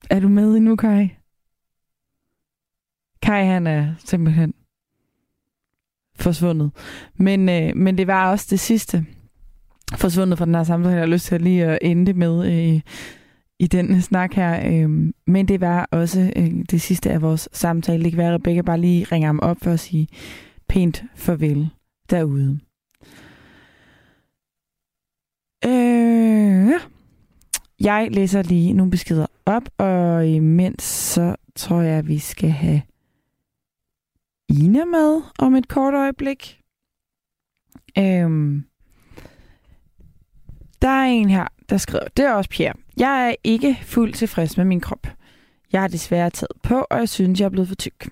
[0.10, 1.10] Er du med endnu, Kai?
[3.22, 4.54] Kai, han er simpelthen
[6.16, 6.72] forsvundet.
[7.16, 9.06] Men, øh, men det var også det sidste
[9.96, 10.94] forsvundet fra den her samtale.
[10.94, 12.82] Jeg har lyst til lige at ende det med øh,
[13.60, 14.72] i den snak her.
[14.72, 18.04] Øh, men det var også øh, det sidste af vores samtale.
[18.04, 20.08] Det kan være, at Rebecca bare lige ringer ham op for at sige
[20.68, 21.70] pænt farvel
[22.10, 22.60] derude.
[25.66, 26.80] Øh, ja
[27.84, 32.82] jeg læser lige nogle beskeder op, og imens så tror jeg, at vi skal have
[34.50, 36.60] Ina med om et kort øjeblik.
[37.98, 38.66] Øhm,
[40.82, 42.74] der er en her, der skriver, det er også Pierre.
[42.98, 45.08] Jeg er ikke fuldt tilfreds med min krop.
[45.72, 48.10] Jeg har desværre taget på, og jeg synes, jeg er blevet for tyk.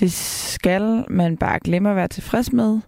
[0.00, 2.80] Det skal man bare glemme at være tilfreds med,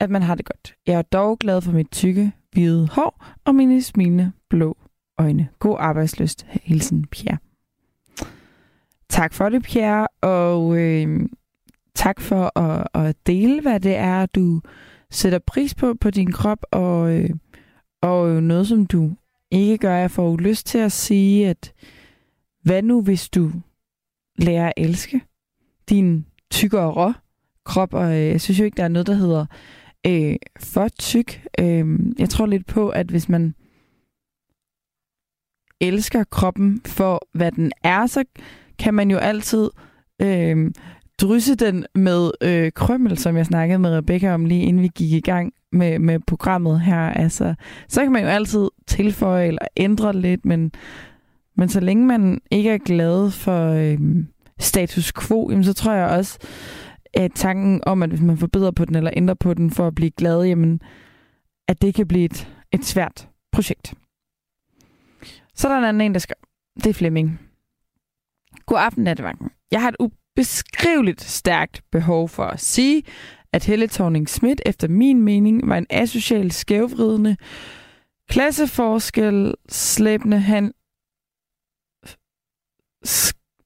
[0.00, 0.74] at man har det godt.
[0.86, 4.76] Jeg er dog glad for mit tykke, hvide hår og mine smilende blå
[5.18, 5.48] øjne.
[5.58, 6.46] God arbejdsløst.
[6.62, 7.38] Hilsen, Pierre.
[9.08, 11.28] Tak for det, Pierre, og øh,
[11.94, 14.60] tak for at, at dele, hvad det er, du
[15.10, 17.30] sætter pris på på din krop, og, øh,
[18.02, 19.12] og noget, som du
[19.50, 19.96] ikke gør.
[19.96, 21.72] Jeg får lyst til at sige, at
[22.62, 23.52] hvad nu, hvis du
[24.38, 25.20] lærer at elske
[25.88, 27.14] din tykkere
[27.64, 29.46] krop, og øh, jeg synes jo ikke, der er noget, der hedder
[30.06, 31.46] øh, for tyk.
[31.60, 33.54] Øh, jeg tror lidt på, at hvis man
[35.80, 38.24] elsker kroppen for, hvad den er, så
[38.78, 39.70] kan man jo altid
[40.22, 40.70] øh,
[41.20, 45.12] drysse den med øh, krømmel, som jeg snakkede med Rebecca om lige inden vi gik
[45.12, 47.00] i gang med, med programmet her.
[47.00, 47.54] Altså,
[47.88, 50.72] så kan man jo altid tilføje eller ændre lidt, men,
[51.56, 53.98] men så længe man ikke er glad for øh,
[54.58, 56.38] status quo, jamen, så tror jeg også,
[57.14, 59.94] at tanken om, at hvis man forbedrer på den eller ændrer på den for at
[59.94, 60.80] blive glad, jamen,
[61.68, 63.94] at det kan blive et, et svært projekt.
[65.54, 66.40] Så er der en anden en, der skriver,
[66.76, 67.40] det er Flemming.
[68.66, 69.50] God aften, nattevagten.
[69.70, 73.02] Jeg har et ubeskriveligt stærkt behov for at sige,
[73.52, 77.36] at Helle thorning Schmidt efter min mening var en asocial skævvridende,
[78.30, 80.72] klasseforskel slæbende han...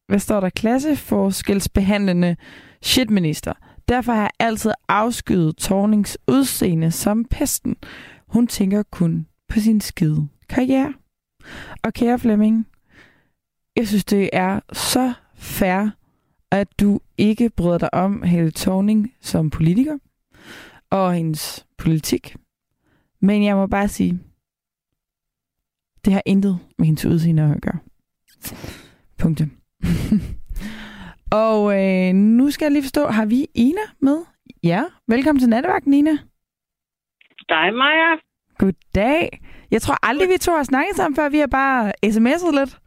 [0.09, 0.51] Hvad står der?
[0.51, 2.37] Klasseforskelsbehandlende
[2.83, 3.53] shitminister.
[3.89, 7.77] Derfor har jeg altid afskyet Tornings udseende som pesten.
[8.29, 10.95] Hun tænker kun på sin skide karriere.
[11.83, 12.67] Og kære Flemming,
[13.77, 15.91] jeg synes, det er så fair,
[16.51, 19.99] at du ikke bryder dig om Helle Thorning som politiker
[20.91, 22.37] og hendes politik.
[23.21, 24.21] Men jeg må bare sige,
[26.05, 27.79] det har intet med hendes udseende at gøre.
[29.19, 29.51] Punktum.
[31.45, 34.19] og øh, nu skal jeg lige forstå, har vi Ina med?
[34.63, 36.19] Ja, velkommen til nattevagten, Ina.
[37.49, 38.17] Dig, Maja.
[38.59, 39.41] Goddag.
[39.71, 41.29] Jeg tror aldrig, vi to har snakket sammen før.
[41.29, 42.79] Vi har bare sms'et lidt.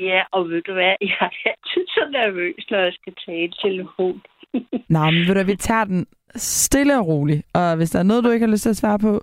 [0.00, 4.22] Ja, og ved du hvad, jeg er altid så nervøs, når jeg skal tale telefon.
[4.94, 7.42] Nå, men ved du, vi tager den stille og roligt.
[7.54, 9.20] Og hvis der er noget, du ikke har lyst til at svare på,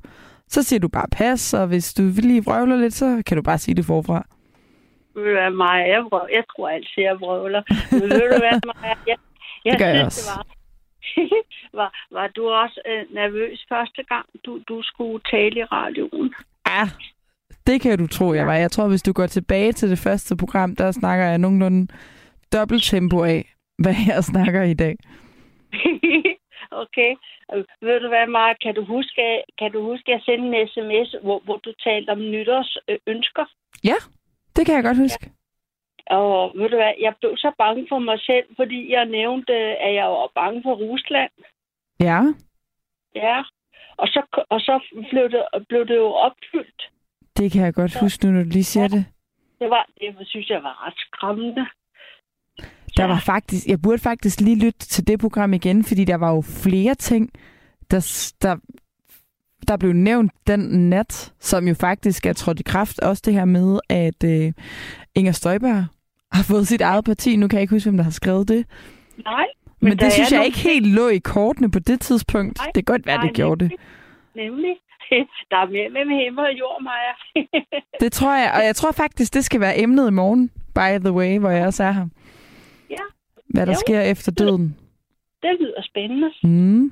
[0.48, 3.44] så siger du bare pas, og hvis du vil lige vrøvle lidt, så kan du
[3.44, 4.26] bare sige det forfra.
[5.16, 7.64] Ved du hvad, Maja, jeg, vrøv, jeg tror altid, jeg vrøvler.
[7.92, 9.18] Men ved du hvad, Maja, jeg,
[9.66, 10.30] jeg Det gør jeg også.
[10.30, 10.38] det
[11.74, 16.34] var, var, var du også øh, nervøs første gang, du, du skulle tale i radioen?
[16.72, 16.84] Ja,
[17.68, 18.56] det kan du tro, jeg var.
[18.56, 21.88] Jeg tror, hvis du går tilbage til det første program, der snakker jeg nogenlunde
[22.54, 23.54] dobbelt tempo af,
[23.84, 24.96] hvad jeg snakker i dag.
[26.84, 27.12] okay.
[27.82, 31.16] Ved du hvad, Maja, kan du huske, kan du huske at jeg sendte en sms,
[31.24, 33.46] hvor, hvor du talte om nytårs øh, ønsker?
[33.84, 33.98] Ja,
[34.56, 35.32] det kan jeg godt huske.
[36.08, 39.94] Og ved du hvad, jeg blev så bange for mig selv, fordi jeg nævnte, at
[39.94, 41.32] jeg var bange for Rusland.
[42.00, 42.22] Ja,
[43.16, 43.44] Ja.
[44.02, 44.74] Og så, og så
[45.12, 46.82] blev, det, blev det jo opfyldt.
[47.38, 49.06] det kan jeg godt huske nu, når du lige siger det.
[49.60, 51.66] Det var, det synes jeg var ret skræmmende.
[52.98, 56.32] Der var faktisk, jeg burde faktisk lige lytte til det program igen, fordi der var
[56.36, 57.32] jo flere ting,
[57.92, 58.56] der, der,
[59.68, 63.00] der blev nævnt den nat, som jo faktisk er trådt i kraft.
[63.00, 64.54] Også det her med, at øh,
[65.16, 65.86] Inger Støjberg
[66.32, 67.36] har fået sit eget parti.
[67.36, 68.66] Nu kan jeg ikke huske, hvem der har skrevet det.
[69.26, 69.46] Nej.
[69.82, 72.58] Men, det synes jeg nogle ikke helt lå i kortene på det tidspunkt.
[72.58, 73.74] Nej, det kan godt være, nej, det gjorde det.
[74.36, 74.76] Nemlig.
[75.52, 77.14] Der er mere mellem himmel og jord, Maja.
[78.04, 81.12] Det tror jeg, og jeg tror faktisk, det skal være emnet i morgen, by the
[81.14, 82.08] way, hvor jeg også er her.
[82.90, 82.96] Ja.
[83.50, 83.78] Hvad der Jo.
[83.86, 84.78] sker efter døden.
[85.44, 86.30] det lyder spændende.
[86.44, 86.92] Mm.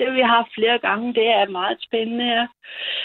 [0.00, 1.14] Det har vi haft flere gange.
[1.14, 2.46] Det er meget spændende, ja.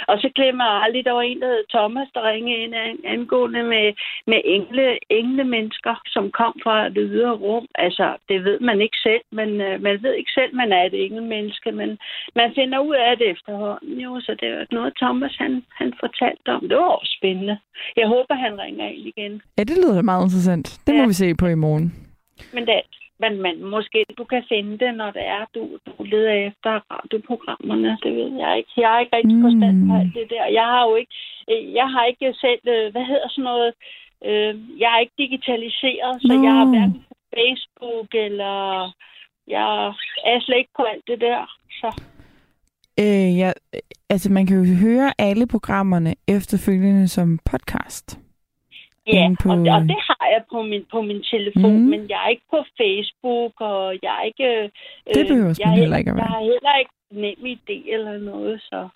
[0.07, 3.05] Og så glemmer jeg aldrig, der var en, der hed Thomas, der ringede ind an-
[3.05, 3.93] angående med,
[4.27, 7.67] med engle, engle mennesker, som kom fra det ydre rum.
[7.75, 11.05] Altså, det ved man ikke selv, men øh, man ved ikke selv, man er et
[11.05, 11.97] engelmenneske, men
[12.35, 14.19] man finder ud af det efterhånden, jo.
[14.21, 16.61] Så det var noget, Thomas han, han fortalte om.
[16.69, 17.57] Det var også spændende.
[17.97, 19.41] Jeg håber, han ringer ind igen.
[19.57, 20.79] Ja, det lyder meget interessant.
[20.87, 21.07] Det må Ja.
[21.07, 21.87] vi se på i morgen.
[22.53, 22.81] Men det,
[23.19, 27.97] men, men måske du kan finde det, når det er, du, du leder efter radioprogrammerne.
[28.03, 28.71] Det ved jeg ikke.
[28.77, 29.99] Jeg har ikke rigtig forstand på Mm.
[29.99, 30.45] alt det der.
[30.59, 31.13] Jeg har jo ikke,
[31.79, 33.71] jeg har ikke selv, øh, hvad hedder sådan noget,
[34.29, 36.43] øh, jeg er ikke digitaliseret, så Nå.
[36.47, 38.55] jeg har hverken på Facebook eller,
[39.47, 39.67] jeg
[40.31, 41.41] er slet ikke på alt det der.
[41.81, 41.89] Så
[42.99, 43.51] Øh, ja,
[44.09, 48.19] altså, man kan jo høre alle programmerne efterfølgende som podcast.
[49.13, 51.89] Ja, på- og, og det har jeg på min, på min telefon, Mm.
[51.91, 54.47] men jeg er ikke på Facebook, og jeg er ikke...
[54.63, 54.69] Øh,
[55.15, 56.33] Det behøver jeg er heller ikke at Jeg være.
[56.35, 58.87] har heller ikke nem idé eller noget, så...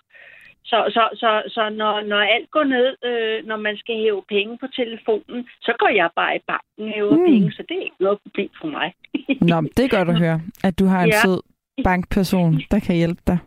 [0.64, 4.58] Så, så, så, så når, når alt går ned, øh, når man skal hæve penge
[4.58, 7.24] på telefonen, så går jeg bare i banken og hæver Mm.
[7.30, 8.92] penge, så det er ikke noget problem for mig.
[9.40, 11.20] Nå, det er godt at høre, at du har en Ja.
[11.24, 11.40] sød
[11.84, 13.38] bankperson, der kan hjælpe dig.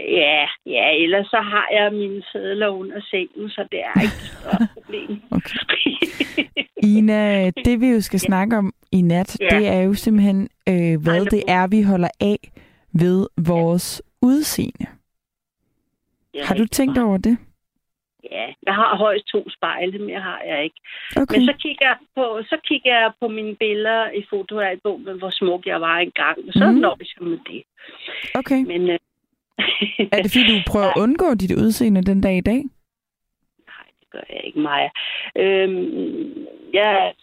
[0.00, 4.22] Ja, ja, ellers så har jeg mine sædler under sengen, så det er ikke
[4.62, 5.22] et problem.
[5.30, 5.90] Okay.
[6.82, 9.58] Ina, det vi jo skal snakke om i nat, Ja.
[9.58, 12.38] det er jo simpelthen, øh, hvad Ej, det er, vi holder af
[12.92, 14.86] ved vores udseende.
[16.32, 17.38] Det er Har du tænkt over det?
[18.30, 20.76] Ja, jeg har højst to spejle, mere har jeg ikke.
[21.16, 21.36] Okay.
[21.38, 25.66] Men så kigger jeg på, så kigger jeg på mine billeder i fotoalbummet, hvor smuk
[25.66, 26.38] jeg var engang.
[26.48, 26.78] Og så mm.
[26.78, 27.62] når vi så med det.
[28.34, 28.60] okay.
[28.72, 28.98] Men øh,
[30.12, 32.60] Er det fordi, du prøver at undgå dit udseende den dag i dag?
[33.66, 34.90] Nej, det gør jeg ikke, Maja.
[35.36, 37.14] Øhm, jeg,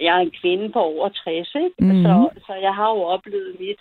[0.00, 1.70] jeg er en kvinde på over 60, ikke?
[1.78, 2.02] Mhm.
[2.02, 3.80] Så, så jeg har jo oplevet mit.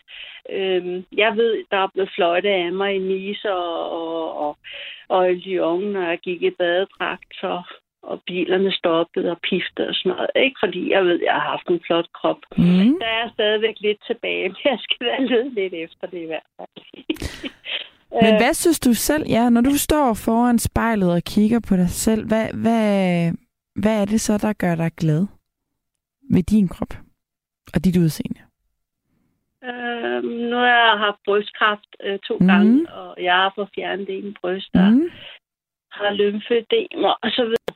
[0.50, 4.58] Øhm, jeg ved, der er blevet fløjtet af mig i Nice og, og, og,
[5.08, 7.62] og i Lyon, når jeg gik i badedragt, så,
[8.04, 10.30] og bilerne stoppede og piftede og sådan noget.
[10.36, 12.42] Ikke fordi jeg ved, jeg har haft en flot krop.
[12.58, 13.00] Mm.
[13.00, 16.50] Der er stadigvæk lidt tilbage, men jeg skal være lede lidt efter det i hvert
[16.58, 16.70] fald.
[18.12, 21.76] Men Øh, hvad synes du selv, ja, når du står foran spejlet og kigger på
[21.76, 23.32] dig selv, hvad, hvad,
[23.76, 25.28] hvad er det så, der gør dig glad
[26.32, 26.94] ved din krop
[27.74, 28.42] og dit udseende?
[29.64, 32.48] Øh, nu har jeg haft brystkræft øh, to mm.
[32.48, 35.10] gange, og jeg har fået fjernet en bryst, og mm.
[35.92, 37.76] Har lymfedemer og så videre.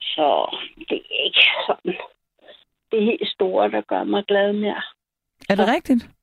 [0.00, 0.56] Så
[0.88, 1.94] det er ikke sådan
[2.90, 4.82] det helt store, der gør mig glad mere.
[5.48, 6.15] Er det rigtigt?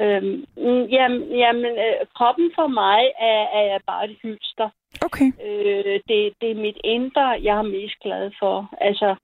[0.00, 4.68] Øhm, mm, jamen, jamen øh, kroppen for mig er, er bare et hylster.
[5.06, 5.28] Okay.
[5.46, 8.70] Øh, det, det er mit indre, jeg er mest glad for.
[8.80, 9.14] Altså,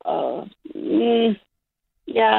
[0.00, 1.34] og, mm,
[2.14, 2.34] jeg,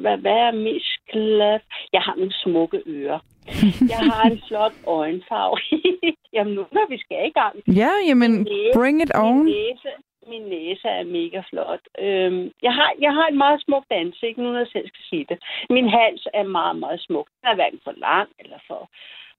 [0.00, 1.60] hvad, hvad er mest glad
[1.92, 3.18] Jeg har nogle smukke ører.
[3.92, 5.56] Jeg har en flot øjenfarve.
[6.34, 7.76] Jamen nu, når vi skal i gang.
[7.76, 9.44] Ja, jamen, Min bring it Min on.
[9.44, 9.90] næse,
[10.30, 11.84] min næse er mega flot.
[11.98, 15.26] Øhm, jeg, har, jeg har et meget smukt ansigt, nu når jeg selv skal sige
[15.28, 15.38] det.
[15.70, 17.26] Min hals er meget, meget smuk.
[17.40, 18.90] Den er hverken for lang eller for...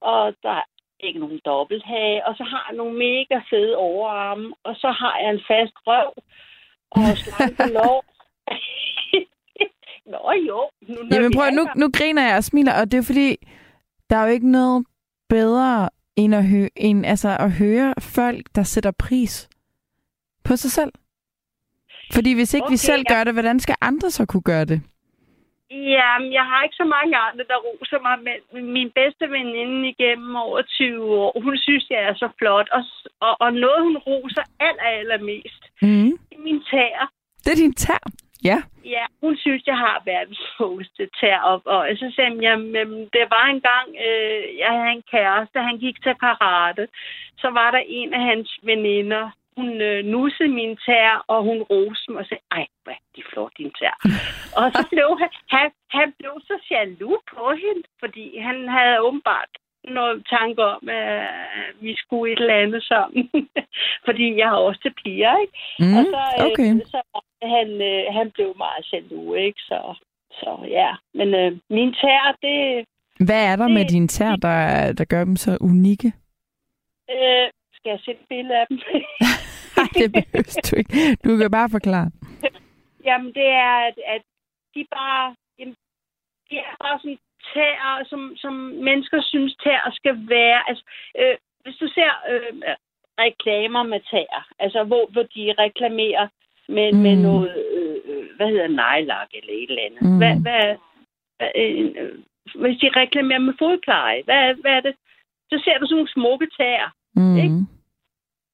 [0.02, 0.66] Og der er
[1.00, 5.30] ikke nogen dobbelthage, og så har jeg nogle mega fede overarme, og så har jeg
[5.30, 6.14] en fast røv,
[6.92, 8.06] og slanke lår.
[10.06, 10.70] Nå jo.
[10.82, 13.36] Nu, Jamen prøv, nu, nu griner jeg og smiler, og det er fordi,
[14.10, 14.86] der er jo ikke noget
[15.30, 19.50] bedre end at, hø- end, altså, at høre folk, der sætter pris
[20.46, 20.92] på sig selv.
[22.14, 23.14] Fordi hvis ikke okay, vi selv ja.
[23.16, 24.82] gør det, hvordan skal andre så kunne gøre det?
[25.72, 28.16] Jamen, jeg har ikke så mange andre, der roser mig,
[28.54, 32.70] men min bedste veninde igennem over 20 år, hun synes, jeg er så flot.
[32.72, 32.84] Og,
[33.20, 36.12] og, og noget, hun roser aller, allermest, Mm.
[36.30, 37.12] det er min tær.
[37.44, 38.04] Det er din tær.
[38.44, 38.58] Ja.
[38.86, 41.38] Ja, hun synes, jeg har verdens smukkeste tær.
[41.40, 45.78] Og, og så sagde hun, jamen, det var engang, øh, jeg havde en kæreste, han
[45.78, 46.88] gik til karate.
[47.38, 52.12] Så var der en af hans veninder, hun øh, nussede min tær, og hun roste
[52.12, 53.96] mig og sagde, ej, hvad er de flot, din tær.
[54.60, 59.52] og så blev han, han, han blev så jaloux på hende, fordi han havde åbenbart
[60.00, 61.28] noget tanke om, at
[61.82, 63.30] vi skulle et eller andet sammen.
[64.08, 65.54] fordi jeg har også til piger, ikke?
[65.80, 65.98] Mm.
[65.98, 66.72] Og så, øh, Okay.
[66.94, 67.00] så
[67.56, 69.62] han, øh, han blev meget jaloux, ikke?
[69.62, 69.80] Så,
[70.32, 70.92] så ja.
[71.14, 72.86] Men øh, min tær, det...
[73.28, 76.14] Hvad er der med det- dine tær, der, der gør dem så unikke?
[77.12, 77.48] Øh,
[77.84, 78.78] skal jeg sætte et billede af dem?
[79.78, 80.94] Nej, det behøver du ikke.
[81.26, 82.10] Du kan bare forklare.
[83.08, 84.24] Jamen, det er, at, at
[84.76, 85.36] de bare...
[85.60, 85.76] Jamen,
[86.50, 87.20] de er bare sådan
[87.54, 88.54] tæer, som, som
[88.88, 90.60] mennesker synes, tæer skal være.
[90.70, 90.84] Altså,
[91.20, 92.52] øh, hvis du ser øh,
[93.26, 96.28] reklamer med tæer, altså hvor, hvor de reklamerer
[96.68, 97.00] med, mm.
[97.06, 100.04] med noget, øh, øh, hvad hedder nejlak eller et eller andet.
[100.04, 100.18] Mm.
[100.18, 100.66] Hvad, hvad,
[101.56, 101.86] øh,
[102.62, 104.96] hvis de reklamerer med fodpleje, hvad, hvad er det?
[105.52, 106.90] Så ser du sådan nogle smukke tæer.
[107.16, 107.38] Mm.
[107.46, 107.60] Ikke?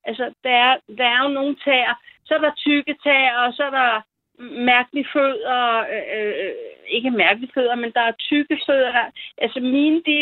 [0.09, 1.93] Altså, der er, der er jo nogle tæer.
[2.25, 3.91] Så er der tykke tæer, og så er der
[4.71, 5.61] mærkelige fødder.
[5.93, 6.51] Øh, øh,
[6.95, 8.91] ikke mærkelige fødder, men der er tykke fødder.
[8.91, 9.05] Der.
[9.43, 10.19] Altså, mine, de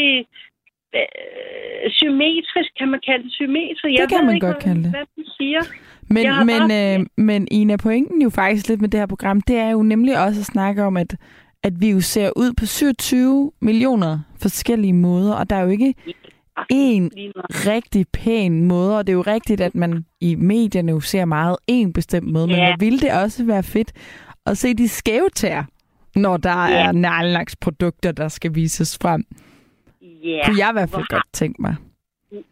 [0.95, 3.83] øh, symmetrisk, kan man kalde det symmetrisk.
[4.01, 4.91] Det kan ved man ikke, godt hvad, kalde det.
[4.91, 5.61] Hvad man siger.
[6.09, 9.41] Men, Jeg men, bare- øh, men Ina, pointen jo faktisk lidt med det her program,
[9.41, 11.15] det er jo nemlig også at snakke om, at,
[11.63, 15.93] at vi jo ser ud på 27 millioner forskellige måder, og der er jo ikke
[16.69, 17.11] en
[17.49, 21.57] rigtig pæn måde, og det er jo rigtigt, at man i medierne jo ser meget
[21.67, 23.91] en bestemt måde, men hvor ville det også være fedt
[24.45, 25.63] at se de skæve tær,
[26.15, 26.87] når der Ja.
[26.87, 29.23] er nærlagsprodukter, der skal vises frem.
[30.01, 31.75] Ja, Kunne jeg i hvert fald hvor godt tænke mig.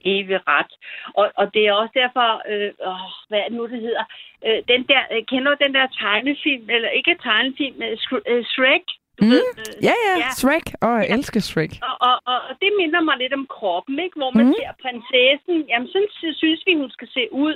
[0.05, 0.71] evig ret.
[1.19, 4.05] Og, og det er også derfor, øh, åh, hvad er det nu, det hedder?
[4.47, 7.97] Øh, den der, øh, kender du den der tegnefilm, eller ikke tegnefilm, øh,
[8.31, 8.85] øh, Shrek?
[9.19, 9.31] Du Mm.
[9.35, 10.29] ved, øh, Ja, ja, Ja.
[10.39, 10.65] Shrek.
[10.87, 11.71] Åh, jeg elsker Shrek.
[11.89, 14.15] Og, og, og, og det minder mig lidt om kroppen, ikke?
[14.19, 14.49] Hvor man Mm.
[14.51, 14.57] mm.
[14.59, 15.55] ser prinsessen.
[15.71, 17.55] Jamen, sådan sy- synes vi, hun skal se ud.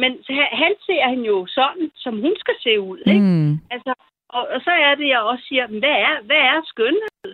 [0.00, 0.10] Men
[0.60, 3.20] han- ser hende jo sådan, som hun skal se ud, ikke?
[3.20, 3.52] Mm.
[3.74, 3.92] Altså,
[4.36, 7.30] og, og så er det, jeg også siger, hvad er, hvad er skønhed?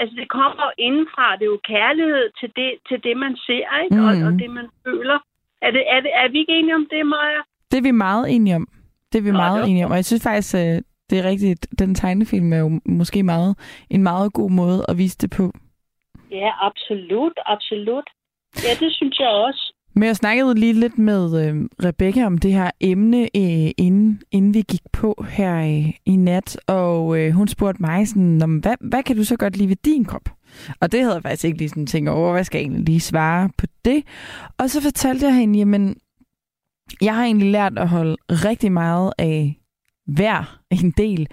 [0.00, 1.26] Altså, det kommer jo indenfra.
[1.38, 3.96] Det er jo kærlighed til det, til det man ser, ikke?
[4.06, 4.26] Og, Mm.
[4.26, 5.18] og det, man føler.
[5.66, 7.40] Er, det, er, det, er vi ikke enige om det, Maja?
[7.70, 8.66] Det er vi meget enige om.
[9.12, 9.90] Det er vi Nå, meget var enige om.
[9.90, 10.76] Og jeg synes faktisk, øh,
[11.10, 11.66] det er rigtigt.
[11.78, 13.56] Den tegnefilm er jo måske meget
[13.90, 15.52] en meget god måde at vise det på.
[16.30, 18.04] Ja, absolut, absolut.
[18.56, 19.72] Ja, det synes jeg også.
[19.94, 24.54] Men jeg snakkede lige lidt med øh, Rebecca om det her emne, øh, inden, inden
[24.54, 28.60] vi gik på her øh, i nat, og øh, hun spurgte mig sådan, "Nå, men
[28.60, 30.28] hvad, hvad kan du så godt lide ved din krop?
[30.80, 33.00] Og det havde jeg faktisk ikke lige sådan tænkt over, hvad skal jeg egentlig lige
[33.00, 34.04] svare på det?
[34.58, 35.96] Og så fortalte jeg hende, jamen,
[37.00, 39.56] jeg har egentlig lært at holde rigtig meget af
[40.06, 41.26] hver en del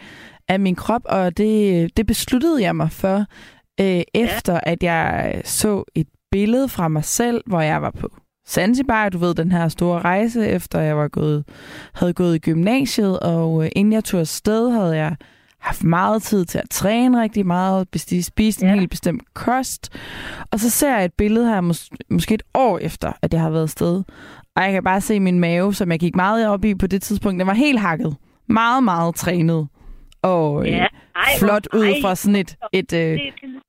[0.47, 3.25] af min krop, og det, det besluttede jeg mig for,
[3.81, 8.09] øh, efter at jeg så et billede fra mig selv, hvor jeg var på
[8.47, 11.43] Zanzibar, du ved, den her store rejse, efter jeg var gået,
[11.93, 15.15] havde gået i gymnasiet, og øh, inden jeg tog afsted, havde jeg
[15.59, 17.87] haft meget tid til at træne rigtig meget,
[18.21, 18.75] spise, en Ja.
[18.75, 19.89] helt bestemt kost.
[20.51, 23.49] Og så ser jeg et billede her, mås- måske et år efter, at jeg har
[23.49, 24.03] været afsted.
[24.55, 27.01] Og jeg kan bare se min mave, som jeg gik meget op i på det
[27.01, 27.39] tidspunkt.
[27.39, 28.15] Den var helt hakket.
[28.49, 29.67] Meget, meget trænet.
[30.21, 30.87] Og øh, Ja.
[31.15, 33.19] Ej, flot ud ej, fra sådan et, et øh,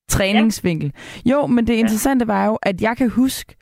[0.09, 0.93] træningsvinkel.
[1.25, 3.57] Jo, men det interessante var jo, at jeg kan huske,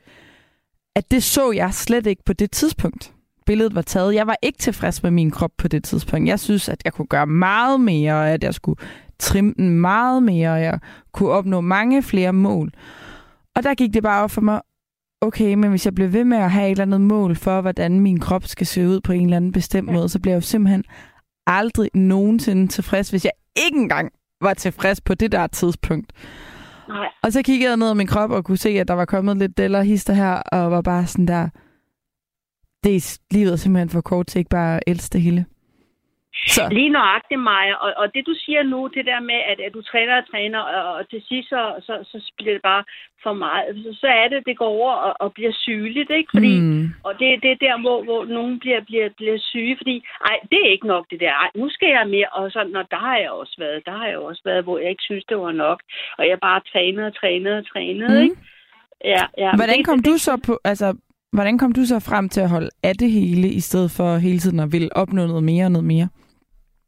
[0.95, 3.13] at det så jeg slet ikke på det tidspunkt.
[3.45, 4.15] Billedet var taget.
[4.15, 6.27] Jeg var ikke tilfreds med min krop på det tidspunkt.
[6.27, 8.79] Jeg synes, at jeg kunne gøre meget mere, og at jeg skulle
[9.19, 10.79] trimme den meget mere, og jeg
[11.11, 12.71] kunne opnå mange flere mål.
[13.55, 14.61] Og der gik det bare op for mig,
[15.21, 17.99] okay, men hvis jeg bliver ved med at have et eller andet mål for, hvordan
[17.99, 20.45] min krop skal se ud på en eller anden bestemt måde, så bliver jeg jo
[20.47, 20.83] simpelthen
[21.47, 26.13] aldrig nogensinde tilfreds, hvis jeg ikke engang var tilfreds på det der tidspunkt.
[26.87, 29.05] Nej, Og så kiggede jeg ned ad min krop og kunne se, at der var
[29.05, 31.49] kommet lidt deller hister her, og var bare sådan der,
[32.83, 35.45] det er livet er simpelthen for kort til ikke bare at elske det hele.
[36.55, 36.61] Så.
[36.71, 37.73] Lige nøjagtigt, Maja.
[37.85, 40.59] Og, og det, du siger nu, det der med, at, at du træner og træner,
[40.59, 42.83] og, og til sidst, så, så, så bliver det bare
[43.23, 43.65] for meget.
[43.83, 46.29] Så, så er det, det går over og, og bliver sygeligt, ikke?
[46.35, 46.85] Fordi, Mm.
[47.07, 49.95] Og det, det er der, hvor, hvor nogen bliver, bliver, bliver syge, fordi
[50.29, 51.33] ej, det er ikke nok det der.
[51.43, 52.29] Ej, nu skal jeg mere.
[52.37, 53.85] Og sådan, og der har jeg også været.
[53.85, 55.79] Der har jeg også været, hvor jeg ikke synes, det var nok.
[56.17, 58.23] Og jeg bare trænede og trænede og trænede, Mm.
[58.23, 58.35] ikke?
[59.05, 59.51] Ja, ja.
[59.55, 60.87] Hvordan Det- kom det- du så på, altså,
[61.31, 64.39] hvordan kom du så frem til at holde af det hele, i stedet for hele
[64.39, 66.07] tiden at ville opnå noget mere og noget mere?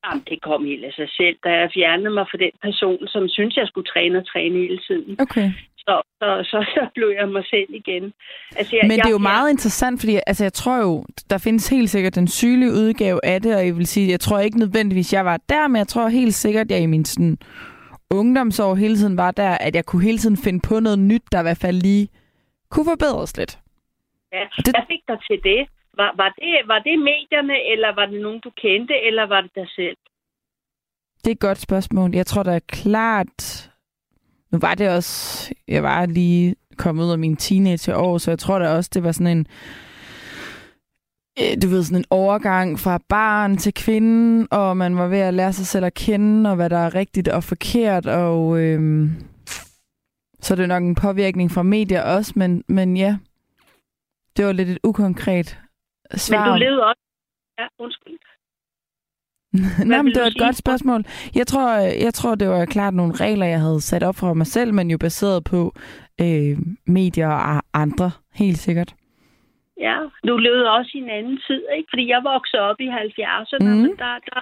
[0.06, 3.24] Jamen, det kom helt af sig selv, da jeg fjernede mig fra den person, som
[3.30, 5.16] synes jeg skulle træne og træne hele tiden.
[5.20, 5.52] Okay.
[5.78, 8.14] Så, så, så, så blev jeg mig selv igen.
[8.56, 11.38] Altså, jeg, Men det er jeg, jo meget interessant, fordi altså, jeg tror jo, der
[11.38, 14.60] findes helt sikkert den sygelige udgave af det, og jeg vil sige, jeg tror ikke
[14.60, 17.38] nødvendigvis, jeg var der, men jeg tror helt sikkert, jeg i min sådan,
[18.12, 21.40] ungdomsår hele tiden var der, at jeg kunne hele tiden finde på noget nyt, der
[21.40, 22.08] i hvert fald lige
[22.72, 23.60] kunne forbedres lidt.
[24.34, 24.44] Ja.
[24.58, 25.68] Det- Hvad fik dig til det?
[25.98, 26.68] Var, var det?
[26.68, 29.98] var det medierne, eller var det nogen, du kendte, eller var det dig selv?
[31.18, 32.16] Det er et godt spørgsmål.
[32.16, 33.72] Jeg tror da er klart...
[34.52, 35.54] Nu var det også...
[35.68, 39.12] Jeg var lige kommet ud af mine teenageår, så jeg tror da også, det var
[39.12, 39.48] sådan en...
[41.40, 45.34] Øh, du ved, sådan en overgang fra barn til kvinde, og man var ved at
[45.34, 49.10] lære sig selv at kende, og hvad der er rigtigt og forkert, og øhm,
[50.42, 53.18] så er det nok en påvirkning fra medier også, men, men ja,
[54.38, 55.60] det var lidt et ukonkret
[56.14, 56.46] svar.
[56.46, 57.02] Men du levede også...
[57.60, 58.18] Ja, undskyld.
[59.92, 60.46] Nej, men det var et sige?
[60.46, 61.04] godt spørgsmål.
[61.36, 61.70] Jeg tror,
[62.06, 64.92] jeg tror, det var klart nogle regler, jeg havde sat op for mig selv, men
[64.92, 65.74] jo baseret på
[66.22, 68.96] øh, medier og andre, helt sikkert.
[69.80, 69.98] Ja,
[70.28, 71.88] du levede også i en anden tid, ikke?
[71.92, 73.72] Fordi jeg voksede op i 70'erne, Mhm.
[73.76, 73.82] mm.
[73.82, 74.42] men der, der,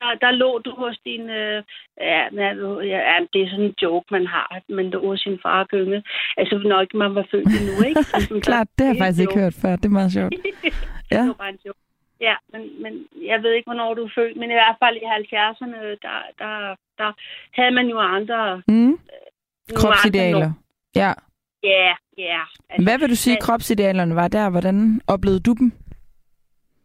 [0.00, 1.30] der, der lå du hos din...
[1.30, 1.62] Øh,
[2.00, 2.42] ja, men,
[2.92, 3.00] ja,
[3.32, 6.02] det er sådan en joke, man har, men du hos sin far gynge.
[6.36, 8.04] Altså, når ikke man var født endnu, ikke?
[8.14, 9.42] Altså, Klart, det har jeg faktisk ikke joke.
[9.42, 9.76] hørt før.
[9.76, 10.34] Det er meget sjovt.
[11.12, 11.18] Ja.
[11.20, 11.78] det var bare en joke.
[12.20, 12.92] Ja, men, men
[13.30, 16.74] jeg ved ikke, hvornår du er født, men i hvert fald i 70'erne, der, der,
[16.98, 17.12] der
[17.60, 18.62] havde man jo andre...
[18.68, 18.74] Mm.
[18.74, 18.98] nogle
[19.76, 20.36] Kropsidealer.
[20.36, 20.54] andre
[20.96, 21.12] Ja.
[21.62, 22.40] Ja, ja.
[22.70, 24.50] Altså, Hvad vil du sige, men- kropsidealerne var der?
[24.50, 25.72] Hvordan oplevede du dem?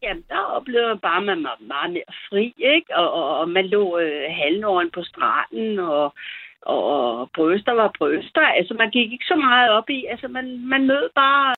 [0.04, 2.96] Jamen, der oplevede jeg bare, at man var meget mere fri, ikke?
[2.96, 6.14] Og, og, og man lå øh, halvnåren på stranden, og,
[6.62, 8.42] og, bryster var bryster.
[8.42, 10.06] Altså, man gik ikke så meget op i.
[10.06, 11.56] Altså, man, man nød bare...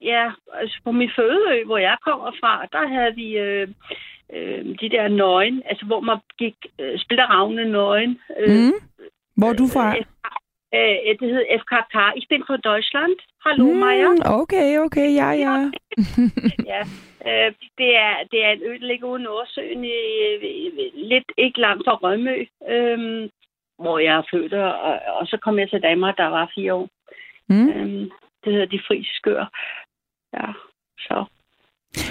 [0.00, 3.68] Ja, altså på min fødeø, hvor jeg kommer fra, der havde vi øh,
[4.34, 8.18] øh, de der nøgen, altså hvor man gik øh, splitteravne nøgen.
[8.38, 8.72] Øh, Mm.
[9.36, 9.96] Hvor er du fra?
[10.74, 11.96] Øh, det hed FKK.
[12.16, 13.16] Ich bin von Deutschland.
[13.46, 13.78] Hallo, mm.
[13.78, 14.08] Maja.
[14.24, 15.70] Okay, okay, ja, ja.
[16.66, 16.82] Ja,
[17.26, 19.98] øh, det, er, det er en ø, der ligger ude i Nordsøen, i,
[20.42, 22.36] i, lidt ikke langt fra Rømø,
[22.68, 23.28] øh,
[23.78, 26.88] hvor jeg er født, og, og så kom jeg til Danmark, der var fire år.
[27.48, 27.68] Mm.
[27.68, 28.10] Øh,
[28.44, 29.44] det hedder De Fri Skør.
[30.32, 30.46] Ja,
[30.98, 31.24] så.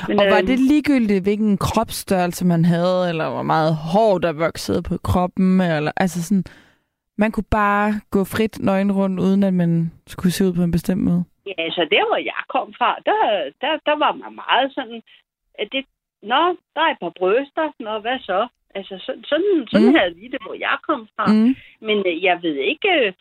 [0.07, 4.33] Men, Og var øhm, det ligegyldigt, hvilken kropsstørrelse man havde, eller hvor meget hår, der
[4.33, 6.43] voksede på kroppen, eller altså sådan,
[7.17, 10.71] man kunne bare gå frit nøgen rundt, uden at man skulle se ud på en
[10.71, 11.23] bestemt måde.
[11.47, 15.01] Ja, altså der, hvor jeg kom fra, der, der, der var man meget sådan,
[15.61, 15.85] at det,
[16.23, 16.41] nå,
[16.75, 18.47] der er et par bryster, nå, hvad så?
[18.75, 19.95] Altså, så, sådan, sådan Mm.
[19.95, 21.25] havde vi det, hvor jeg kom fra.
[21.33, 21.55] Mm.
[21.87, 23.13] Men øh, jeg ved ikke, øh,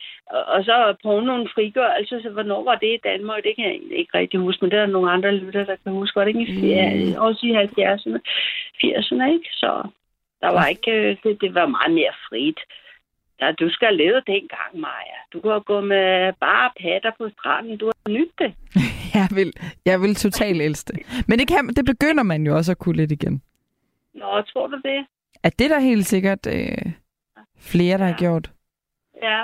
[0.55, 3.43] og, så på nogle frigørelse, så hvornår var det i Danmark?
[3.45, 5.77] Det kan jeg egentlig ikke rigtig huske, men det er der nogle andre lytter, der
[5.77, 6.17] kan huske.
[6.17, 7.11] Var det ikke i, Mm.
[7.11, 7.21] mm.
[7.27, 8.19] også i 70'erne,
[8.83, 9.49] 80'erne, ikke?
[9.53, 9.71] Så
[10.41, 12.61] der var ikke, øh, det, det var meget mere frit.
[13.41, 15.19] Ja, du skal have levet dengang, Maja.
[15.33, 17.77] Du kan gå med bare patter på stranden.
[17.79, 18.55] Du har nyt det.
[19.19, 19.53] Jeg vil,
[19.87, 21.25] jeg vil totalt elske det.
[21.29, 23.43] Men det, kan, det begynder man jo også at kunne lidt igen.
[24.15, 25.07] Nå, tror du det?
[25.43, 26.93] At det er der helt sikkert øh,
[27.61, 28.25] flere, der har Ja.
[28.25, 28.51] gjort.
[29.23, 29.41] Ja.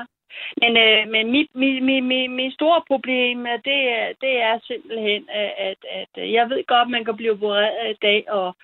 [0.63, 4.59] Men, øh, men mit, mit, mit, mit, mit store problem, øh, det, er- det er
[4.63, 8.57] simpelthen, at, at, at øh, jeg ved godt, man kan blive opereret i dag og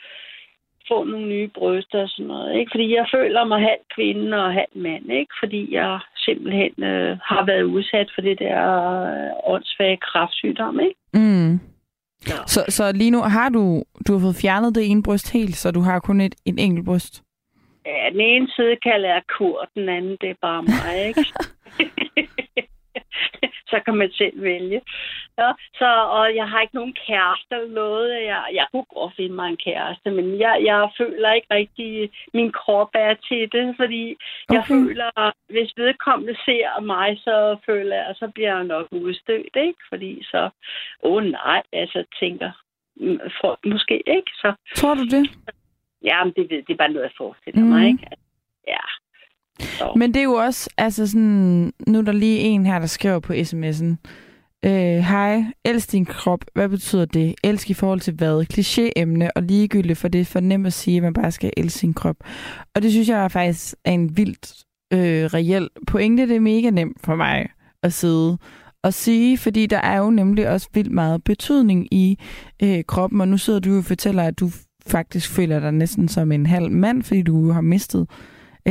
[0.88, 2.58] få nogle nye bryster og sådan noget.
[2.58, 2.70] Ikke?
[2.74, 5.12] Fordi jeg føler mig halv kvinde og halv mand.
[5.12, 5.32] Ikke?
[5.42, 8.60] Fordi jeg simpelthen øh, har været udsat for det der
[9.14, 10.80] øh, åndssvage kraftsygdom.
[10.80, 11.00] Ikke?
[11.14, 11.52] Mm.
[12.30, 12.38] Ja.
[12.46, 15.70] Så, så lige nu har du, du har fået fjernet det ene bryst helt, så
[15.70, 17.22] du har kun et, et enkelt bryst.
[17.86, 21.24] Ja, den ene side kalder jeg kur, den anden det er bare mig, ikke?
[23.70, 24.80] så kan man selv vælge.
[25.38, 28.10] Ja, så, og jeg har ikke nogen kæreste eller noget.
[28.32, 32.52] Jeg, jeg kunne godt finde mig en kæreste, men jeg, jeg føler ikke rigtig, min
[32.52, 34.16] krop er til det, fordi
[34.52, 34.68] jeg Okay.
[34.68, 35.10] føler,
[35.52, 39.80] hvis vedkommende ser mig, så føler jeg, så bliver jeg nok udstødt, ikke?
[39.88, 40.50] Fordi så,
[41.02, 42.50] åh oh, nej, altså tænker
[42.96, 45.30] mm, folk måske ikke, så Tror du det?
[46.04, 47.68] ja, men det, det er bare noget, jeg forestiller Mhm.
[47.68, 48.06] mig, ikke?
[48.68, 48.84] Ja.
[49.60, 49.92] Så.
[49.96, 53.20] Men det er jo også, altså sådan, nu er der lige en her, der skriver
[53.20, 53.96] på sms'en,
[54.64, 56.44] Øh, hej, elsk din krop.
[56.54, 57.34] Hvad betyder det?
[57.44, 58.46] Elsk i forhold til hvad?
[58.52, 61.78] Kliché-emne og ligegyldigt, for det er for nemt at sige, at man bare skal elske
[61.78, 62.16] sin krop.
[62.74, 66.28] Og det synes jeg er faktisk er en vildt øh, reel pointe.
[66.28, 67.48] Det er mega nemt for mig
[67.82, 68.38] at sidde
[68.82, 72.18] og sige, fordi der er jo nemlig også vildt meget betydning i
[72.62, 74.50] øh, kroppen, og nu sidder du og fortæller, at du
[74.86, 78.06] faktisk føler dig næsten som en halv mand, fordi du har mistet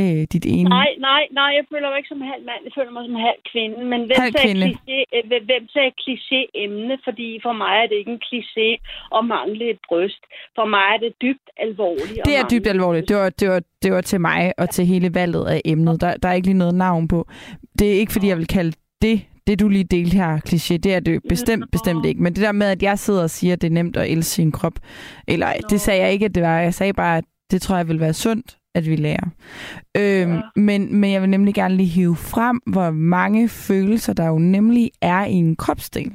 [0.00, 0.68] øh, dit ene...
[0.78, 3.40] Nej, nej, nej, jeg føler mig ikke som halv mand, jeg føler mig som halv
[3.52, 3.76] kvinde.
[3.92, 4.66] Men hvem Halv kvinde.
[4.66, 6.94] kliché, øh, hvem- sagde kliché-emne?
[7.06, 8.68] Fordi for mig er det ikke en kliché
[9.16, 10.22] at mangle et bryst.
[10.56, 12.20] For mig er det dybt alvorligt.
[12.28, 13.08] Det er dybt alvorligt.
[13.10, 15.94] Det var, det, var, det var til mig og til hele valget af emnet.
[16.00, 17.18] Der, der er ikke lige noget navn på.
[17.78, 18.72] Det er ikke, fordi jeg vil kalde
[19.02, 20.76] det, det du lige delte her, kliché.
[20.76, 22.22] Det er det bestemt, bestemt ikke.
[22.22, 24.30] Men det der med, at jeg sidder og siger, at det er nemt at elske
[24.30, 24.72] sin krop.
[25.28, 26.60] Eller det sagde jeg ikke, at det var.
[26.60, 29.26] Jeg sagde bare, at det tror jeg vil være sundt, at vi lærer.
[29.96, 30.40] Øhm, Ja.
[30.56, 34.90] men, men jeg vil nemlig gerne lige hive frem, hvor mange følelser der jo nemlig
[35.02, 36.12] er i en kropsdel.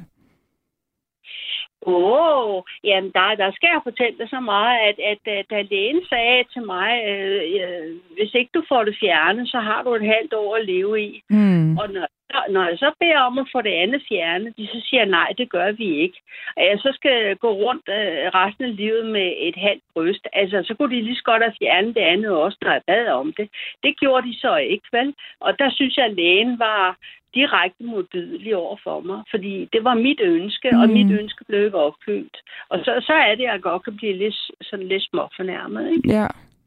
[1.86, 5.62] Åh, oh, jamen der, der skal jeg fortælle dig så meget, at, at, at da
[5.62, 9.94] lægen sagde til mig, øh, øh, hvis ikke du får det fjernet, så har du
[9.94, 11.22] et halvt år at leve i.
[11.30, 11.78] Mm.
[11.78, 12.06] Og når,
[12.50, 15.50] når jeg så beder om at få det andet fjernet, de så siger nej, det
[15.50, 16.18] gør vi ikke.
[16.56, 20.28] At jeg så skal gå rundt øh, resten af livet med et halvt bryst.
[20.32, 23.06] Altså, så kunne de lige så godt have fjernet det andet også, når jeg bad
[23.08, 23.48] om det.
[23.82, 25.14] Det gjorde de så ikke, vel?
[25.40, 26.96] Og der synes jeg, at lægen var
[27.34, 30.80] direkte modbydelig over for mig, fordi det var mit ønske, mm.
[30.80, 30.94] og Mm.
[30.94, 32.36] mit ønske blev ikke opfyldt.
[32.68, 36.08] Og så, så er det, at jeg godt kan blive lidt, sådan lidt småfornærmet, ikke?
[36.08, 36.26] Ja.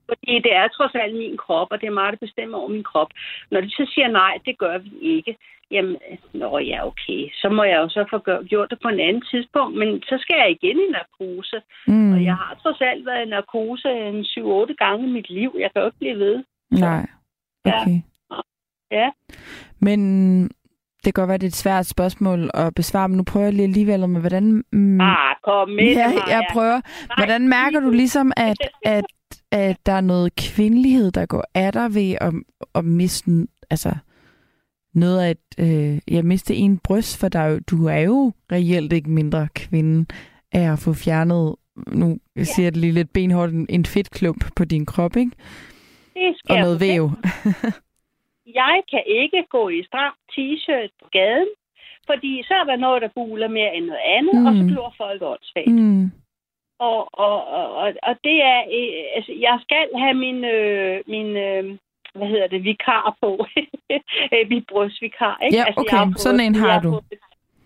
[0.09, 2.83] Fordi det er trods alt min krop, og det er mig, der bestemmer over min
[2.83, 3.11] krop.
[3.51, 5.37] Når de så siger nej, det gør vi ikke,
[5.71, 5.97] jamen,
[6.33, 9.77] nå ja, okay, så må jeg jo så få gjort det på en anden tidspunkt,
[9.77, 11.61] men så skal jeg igen i narkose.
[11.87, 12.13] Mm.
[12.13, 15.55] Og jeg har trods alt været i narkose en 7-8 gange i mit liv.
[15.59, 16.43] Jeg kan jo ikke blive ved.
[16.71, 17.05] Nej.
[17.65, 17.95] Okay.
[17.95, 18.01] Ja.
[19.79, 20.43] Men
[21.05, 23.53] det kan godt være, det er et svært spørgsmål at besvare, men nu prøver jeg
[23.53, 24.63] lige alligevel med, hvordan...
[24.71, 26.81] Mm, Ah, kom med ja, jeg prøver.
[27.17, 29.05] Hvordan mærker du ligesom, at, at,
[29.51, 32.33] at der er noget kvindelighed, der går af dig ved at,
[32.75, 33.95] at miste altså,
[34.93, 38.93] noget af et, øh, jeg miste en bryst, for der, er du er jo reelt
[38.93, 40.05] ikke mindre kvinde
[40.51, 41.55] af at få fjernet,
[41.91, 42.43] nu ja.
[42.43, 45.31] siger jeg det lige lidt benhårdt, en- fedtklump på din krop, ikke?
[46.13, 47.11] Det Og noget væv.
[48.55, 51.47] Jeg kan ikke gå i stram t-shirt på gaden,
[52.05, 54.45] fordi så er der noget, der buler mere end noget andet, mm.
[54.45, 54.67] og så Mm.
[54.67, 55.67] bliver folk åndssvagt.
[55.71, 56.11] Mm.
[56.79, 61.77] Og, og, og, og, det er, øh, altså, jeg skal have min, øh, min øh,
[62.15, 63.31] hvad hedder det, vikar på.
[64.33, 65.57] Øh, Mit brystvikar, ikke?
[65.57, 65.91] Ja, altså, okay.
[65.91, 67.01] jeg har Sådan en har jeg du.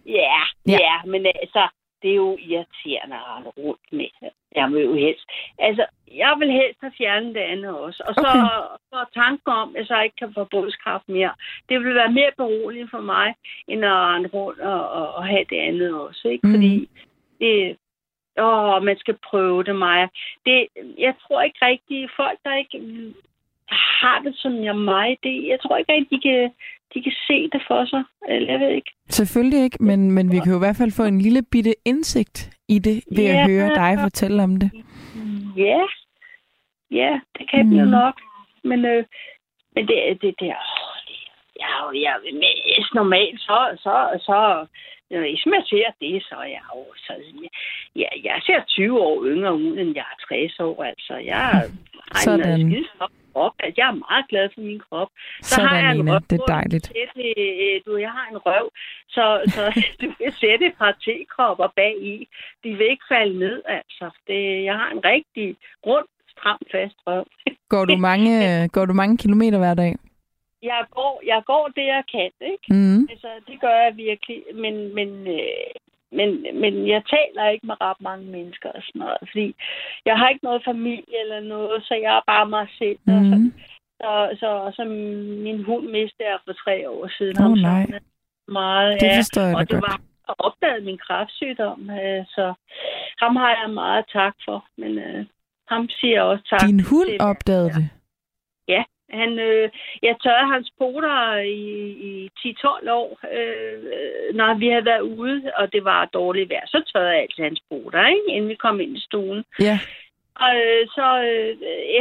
[0.06, 0.12] Ja,
[0.68, 0.72] Ja.
[0.72, 1.68] ja, ja, men altså,
[2.02, 4.30] det er jo irriterende at rende rundt med.
[4.56, 5.26] Jeg vil jo helst.
[5.60, 8.04] Altså, jeg vil helst have fjernet det andet også.
[8.08, 8.78] Og så, Okay.
[8.90, 11.34] så tanken om, at jeg så ikke kan få brystkraft mere.
[11.70, 13.36] Det vil være mere beroligende for mig,
[13.68, 16.28] end at rende rundt og, og, og have det andet også.
[16.28, 16.48] Ikke?
[16.48, 16.54] Mm.
[16.54, 16.90] Fordi
[17.40, 17.78] det,
[18.38, 20.08] åh, man skal prøve det, Maja.
[20.46, 23.14] Det, jeg tror ikke rigtigt, folk der ikke
[24.02, 26.52] har det som jeg mig, det, jeg tror ikke rigtig, de kan,
[26.94, 28.04] de kan se det for sig.
[28.30, 28.92] Eller jeg ved ikke.
[29.10, 32.50] Selvfølgelig ikke, men, men vi kan jo i hvert fald få en lille bitte indsigt
[32.70, 33.48] i det, ved at Ja.
[33.48, 34.72] høre dig fortælle om det.
[35.58, 35.82] Ja,
[36.92, 37.78] ja, det kan mm.
[37.78, 37.92] jo Mm.
[37.92, 38.16] nok.
[38.64, 39.04] Men, øh,
[39.76, 40.54] men det, det det,
[41.70, 42.44] er jo- jeg, men
[42.94, 43.96] normalt, så, så,
[44.28, 44.38] så,
[45.12, 47.14] øh, hvis jeg ser det, så er jeg jo, så,
[47.96, 51.14] ja, jeg ser 20 år yngre ud, end jeg er 60 år, altså.
[51.32, 51.70] Jeg
[52.26, 52.86] Sådan.
[52.98, 55.08] flot krop, altså, jeg er meget glad for min krop.
[55.42, 56.12] Så har jeg Sådan, en Nina.
[56.14, 56.86] røv, Det er dejligt.
[56.88, 58.66] sætte, øh, Du, jeg har en røv,
[59.16, 59.64] så, så
[60.02, 62.28] du kan sætte et par tekropper bag i.
[62.64, 64.06] De vil ikke falde ned, altså.
[64.28, 65.56] Det, jeg har en rigtig
[65.88, 67.26] rund, stram, fast røv.
[67.70, 68.32] Går du mange,
[68.76, 69.96] går du mange kilometer hver dag?
[70.64, 72.68] Jeg går, jeg går det, jeg kan, ikke?
[72.70, 73.08] Mm.
[73.12, 74.44] Altså, det gør jeg virkelig.
[74.54, 75.72] Men, men, øh,
[76.18, 76.30] men,
[76.62, 79.18] men jeg taler ikke med ret mange mennesker og sådan noget.
[79.32, 79.56] Fordi
[80.06, 83.00] jeg har ikke noget familie eller noget, så jeg er bare mig selv.
[83.08, 83.54] Og så, Mm.
[84.02, 84.84] så, så, så
[85.46, 87.36] min hund mistede jeg for tre år siden.
[87.38, 87.86] Åh, Ham nej.
[88.48, 89.18] Meget, Det ja.
[89.20, 89.84] forstår jeg da og det godt.
[89.92, 89.98] var
[90.30, 92.54] at opdage min kræftsygdom, øh, så
[93.22, 94.66] ham har jeg meget tak for.
[94.78, 95.26] Men øh,
[95.68, 97.18] ham siger jeg også tak Din hund til.
[97.22, 97.90] opdagede det?
[99.14, 99.70] Han, øh,
[100.02, 101.62] jeg tørrede hans poter i,
[102.10, 106.66] i 10-12 år, øh, når vi havde været ude, og det var dårligt vejr.
[106.68, 108.36] Så tørrede jeg altid hans poter, ikke?
[108.36, 109.44] inden vi kom ind i stuen.
[109.60, 109.80] Ja.
[110.46, 111.52] Og øh, så øh,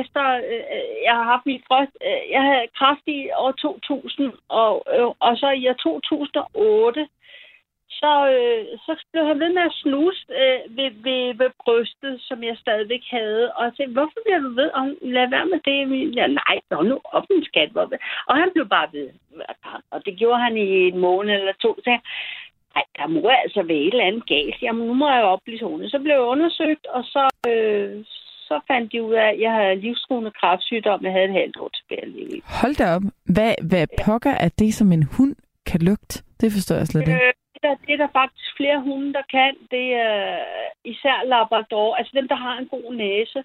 [0.01, 0.63] efter, øh,
[1.07, 5.33] jeg har haft mit bryst, øh, jeg havde kræft i år 2000, og, øh, og
[5.37, 7.09] så i år 2008,
[8.01, 12.39] så, øh, så blev han ved med at snuse øh, ved, ved, ved brystet, som
[12.49, 13.53] jeg stadigvæk havde.
[13.57, 14.69] Og jeg tænkte, hvorfor bliver du ved?
[14.79, 14.85] Og
[15.17, 15.81] lad være med det.
[16.19, 17.71] Ja, nej, nå nu op en skat.
[17.75, 17.93] hvor-
[18.29, 19.09] Og han blev bare ved.
[19.91, 21.71] Og det gjorde han i en måned eller to.
[21.85, 22.01] Så jeg,
[22.75, 24.63] Nej, der må altså være et eller andet galt.
[24.63, 25.91] Jamen, nu må jeg jo oplyse hende.
[25.91, 28.05] Så blev jeg undersøgt, og så, øh,
[28.49, 31.05] så fandt de ud af, at jeg havde livstruende kræftsygdom.
[31.05, 32.43] Jeg havde et halvt år tilbage at leve.
[32.61, 33.03] Hold da op.
[33.35, 35.35] Hvad, hvad pokker er det, som en hund
[35.67, 36.23] kan lugte?
[36.41, 37.13] Det forstår jeg slet ikke.
[37.27, 37.33] Øh,
[37.63, 39.55] det, er, det er der faktisk flere hunde, der kan.
[39.71, 40.39] Det er
[40.85, 41.95] især Labrador.
[41.95, 43.45] Altså dem, der har en god næse.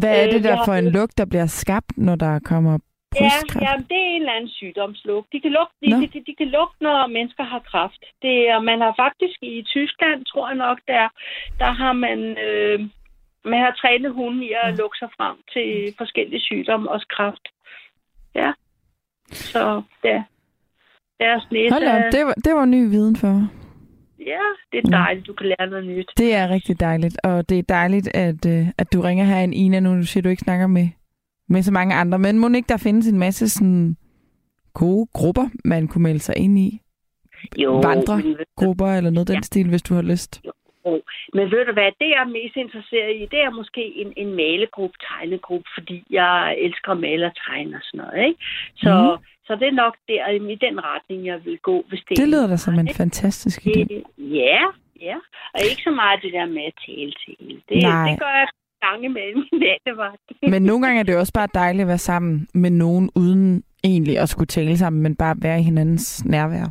[0.00, 2.78] Hvad er Øh, det der for en lugt, der bliver skabt, når der kommer
[3.14, 3.64] Ja, brystkræft?
[3.66, 5.32] ja, det er en eller anden sygdomslugt.
[5.32, 8.02] De kan lugte, de, de, de, de kan lugte når mennesker har kræft.
[8.22, 11.08] Det er, man har faktisk i Tyskland, tror jeg nok, der,
[11.58, 12.80] der har man, øh,
[13.44, 17.48] man har trænet hunde i at lukke sig frem til forskellige sygdomme, også kræft.
[18.34, 18.52] Ja.
[19.30, 20.22] Så ja,
[21.20, 23.46] deres næse, Hold op, det var, det var ny viden for mig.
[24.18, 24.40] ja,
[24.72, 26.10] det er dejligt, du kan lære noget nyt.
[26.18, 29.52] Det er rigtig dejligt, og det er dejligt, at, øh, at du ringer her en
[29.52, 30.88] Ina, nu du siger, du ikke snakker med,
[31.48, 32.18] med så mange andre.
[32.18, 33.96] Men må ikke der findes en masse sådan
[34.74, 36.80] gode grupper, man kunne melde sig ind i?
[37.58, 38.16] Jo, Vandre.
[38.16, 39.40] men ved- Grupper eller noget den Ja.
[39.42, 40.42] stil, hvis du har lyst.
[41.36, 44.30] Men ved du hvad, det jeg er mest interesseret i, det er måske en, en
[44.36, 48.40] malegruppe, tegnegruppe, fordi jeg elsker at male og tegne og sådan noget, ikke?
[48.76, 49.24] Så, mm.
[49.46, 52.32] Så det er nok der i den retning, jeg vil gå, hvis det Det er
[52.34, 54.02] lyder da som en fantastisk idé.
[54.18, 54.62] Ja,
[55.00, 55.16] ja.
[55.54, 57.62] Og ikke så meget det der med at tale til.
[57.68, 58.10] Det, Nej.
[58.10, 58.48] det gør jeg
[58.86, 60.22] gang imellem i nattevagt.
[60.52, 64.18] Men nogle gange er det også bare dejligt at være sammen med nogen, uden egentlig
[64.18, 66.66] at skulle tale sammen, men bare være i hinandens nærvær.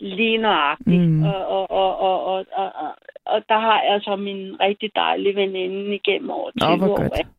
[0.00, 1.10] Lige nøjagtigt.
[1.10, 1.22] Mm.
[1.22, 2.90] Og, og, og, og, og, og, og,
[3.26, 6.96] og der har jeg så min rigtig dejlige veninde igennem over 20 Nå, år.
[6.96, 7.37] godt.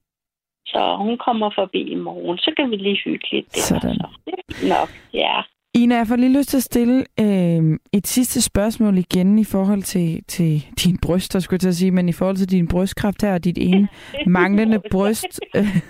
[0.72, 2.38] Så hun kommer forbi i morgen.
[2.38, 3.62] Så kan vi lige hygge lidt der.
[3.62, 3.96] Sådan.
[3.96, 4.08] Så.
[4.26, 5.42] Det er nok, ja.
[5.76, 9.84] Ina, jeg får lige lyst til at stille øh, et sidste spørgsmål igen i forhold
[9.84, 10.52] til, til
[10.84, 13.44] din bryster, skulle jeg til at sige, men i forhold til din brystkræft her og
[13.44, 13.88] dit ene
[14.38, 15.40] manglende bryst.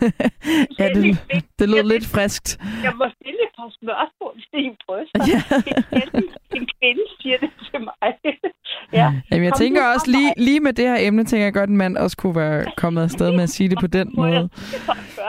[0.79, 1.03] ja, det,
[1.59, 2.59] det lød lidt friskt.
[2.83, 5.19] Jeg må stille et par spørgsmål til dine bryster.
[5.33, 5.41] Ja.
[6.57, 8.13] En kvinde siger det til mig.
[8.93, 9.13] Ja.
[9.31, 11.69] Jamen, jeg Kom tænker også lige, lige med det her emne, tænker jeg godt, at
[11.69, 14.49] en mand også kunne være kommet afsted med at sige det på den måde.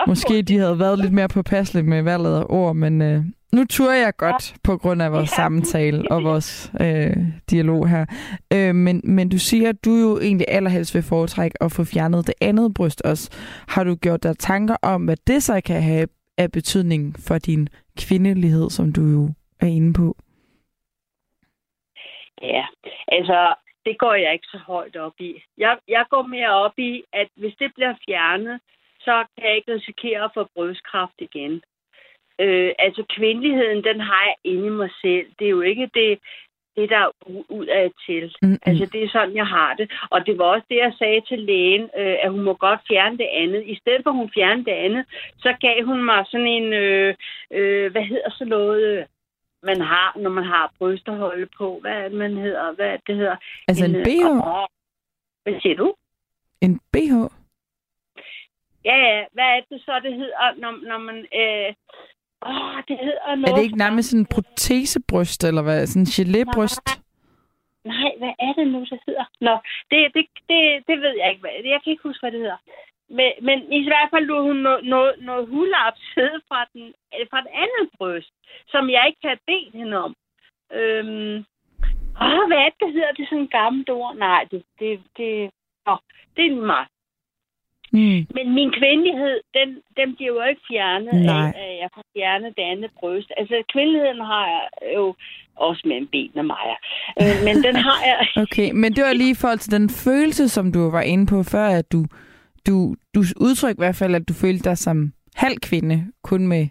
[0.06, 3.94] Måske de havde været lidt mere påpasselige med valget af ord, men øh, nu turer
[3.96, 5.36] jeg godt på grund af vores Ja.
[5.36, 7.16] samtale og vores øh,
[7.50, 8.04] dialog her.
[8.52, 12.26] Øh, men, men du siger, at du jo egentlig allerhelst vil foretrække at få fjernet
[12.26, 13.30] det andet bryst også.
[13.68, 16.06] Har du gjort dig tanker om, hvad det så kan have
[16.38, 19.30] af betydning for din kvindelighed, som du jo
[19.60, 20.16] er inde på?
[22.42, 22.66] Ja,
[23.08, 23.54] altså,
[23.86, 25.42] det går jeg ikke så højt op i.
[25.58, 28.60] Jeg, jeg går mere op i, at hvis det bliver fjernet,
[29.00, 31.62] så kan jeg ikke risikere at få brystkræft igen.
[32.38, 35.26] Øh, altså, kvindeligheden, den har jeg inde i mig selv.
[35.38, 36.18] Det er jo ikke det,
[36.76, 37.10] det der er
[37.48, 38.34] ud af til.
[38.42, 38.58] Mm-mm.
[38.66, 39.92] Altså, det er sådan, jeg har det.
[40.10, 43.18] Og det var også det, jeg sagde til lægen, øh, at hun må godt fjerne
[43.18, 43.62] det andet.
[43.66, 45.04] I stedet for, at hun fjernede det andet,
[45.38, 47.14] så gav hun mig sådan en, øh,
[47.50, 49.06] øh, hvad hedder så noget,
[49.62, 51.78] man har, når man har bryster at holde på.
[51.80, 52.72] Hvad er det, man hedder?
[52.72, 53.36] Hvad det, hedder?
[53.68, 54.24] Altså en øh, BH?
[54.26, 54.66] åh,
[55.42, 55.94] Hvad siger du?
[56.60, 57.12] En BH?
[58.84, 59.24] Ja, ja.
[59.32, 61.16] Hvad er det så, det hedder, når, når man...
[61.40, 61.74] Øh,
[62.46, 63.48] åh, det hedder noget...
[63.52, 65.86] Er det ikke nærmest sådan en protesebryst, eller hvad?
[65.86, 66.86] Sådan en gelébryst?
[67.84, 69.24] Nej, hvad er det nu, det hedder?
[69.40, 69.54] Nå,
[69.90, 71.40] det, det, det, det ved jeg ikke.
[71.40, 72.60] hvad- Jeg kan ikke huske, hvad det hedder.
[73.16, 77.26] Men, men i hvert fald lå hun noget, noget, noget hulap sidde fra, den, øh,
[77.30, 78.32] fra den anden bryst,
[78.72, 80.12] som jeg ikke havde bedt hende om.
[80.78, 81.36] Øhm,
[82.24, 83.12] åh, hvad er det, hedder?
[83.16, 84.16] Det sådan en gammelt ord.
[84.16, 85.50] Nej, det, det, det,
[85.90, 85.98] åh,
[86.36, 86.88] det er meget.
[87.92, 88.20] Mm.
[88.36, 91.52] Men min kvindelighed, den, den bliver jo ikke fjernet Nej.
[91.56, 93.32] af, at jeg får fjernet det andet bryst.
[93.36, 94.64] Altså, kvindeligheden har jeg
[94.96, 95.14] jo
[95.56, 96.66] også med en ben af mig.
[97.20, 98.18] Øh, men den har jeg...
[98.44, 101.42] Okay, men det var lige i forhold til den følelse, som du var inde på
[101.42, 102.00] før, at du,
[102.66, 106.68] du, du udtryk i hvert fald, at du følte dig som halv kvinde, kun med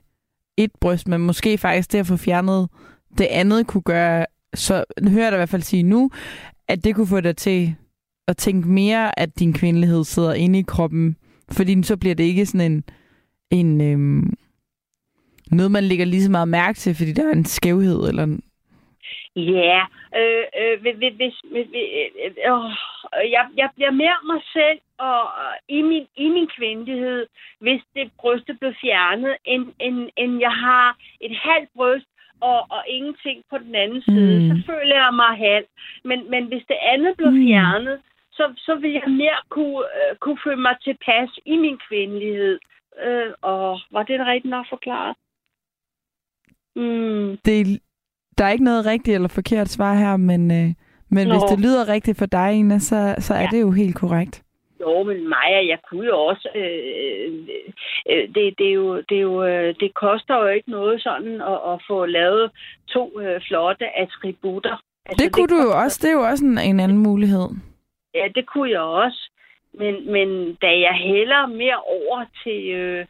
[0.58, 2.70] et bryst, men måske faktisk det at få fjernet
[3.18, 6.12] det andet kunne gøre, så hører jeg dig i hvert fald sige nu,
[6.68, 7.76] at det kunne få dig til
[8.28, 11.16] at tænke mere, at din kvindelighed sidder inde i kroppen,
[11.52, 12.84] fordi så bliver det ikke sådan en,
[13.52, 14.34] en øhm,
[15.52, 18.42] noget, man lægger lige så meget mærke til, fordi der er en skævhed, eller en,
[19.36, 25.22] Ja, øh, øh, hvis, hvis, hvis, øh, øh, jeg, jeg bliver mere mig selv og,
[25.22, 27.28] og i, min, i min kvindelighed,
[27.60, 32.08] hvis det brystet blev fjernet, end, end, end jeg har et halvt bryst
[32.42, 34.40] og, og ingenting på den anden side.
[34.40, 34.48] Mm.
[34.50, 35.66] Så føler jeg mig halv.
[36.04, 37.48] Men, men hvis det andet blev Mm.
[37.48, 38.02] fjernet,
[38.32, 42.60] så, så vil jeg mere kunne, øh, kunne føle mig tilpas i min kvindelighed.
[43.02, 45.16] Øh, og var det rigtigt nok forklaret?
[46.76, 47.38] Mm.
[47.46, 47.82] det,
[48.40, 50.68] der er ikke noget rigtigt eller forkert svar her, men, øh,
[51.10, 51.34] men Nå.
[51.34, 53.48] hvis det lyder rigtigt for dig, Ina, så, så er Ja.
[53.52, 54.44] det jo helt korrekt.
[54.82, 56.50] Jo, men Maja, jeg kunne jo også...
[56.56, 57.34] Øh,
[58.12, 61.42] øh, det, det, er jo, det, er jo, øh, det koster jo ikke noget sådan
[61.42, 62.52] at, at få lavet
[62.88, 64.76] to øh, flotte attributter.
[65.06, 66.00] Altså, det kunne det du jo også.
[66.02, 67.48] Det er jo også en, en anden mulighed.
[68.16, 69.32] Ja, det kunne jeg også.
[69.74, 73.06] Men, men da jeg hælder mere over til, øh,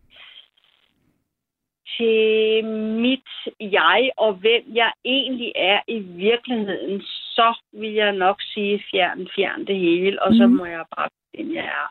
[1.98, 2.66] til
[3.06, 3.30] mit
[3.60, 9.66] jeg og hvem jeg egentlig er i virkeligheden, så vil jeg nok sige fjern, fjern
[9.68, 10.56] det hele, og så Mhm.
[10.56, 11.88] må jeg bare finde jeg er.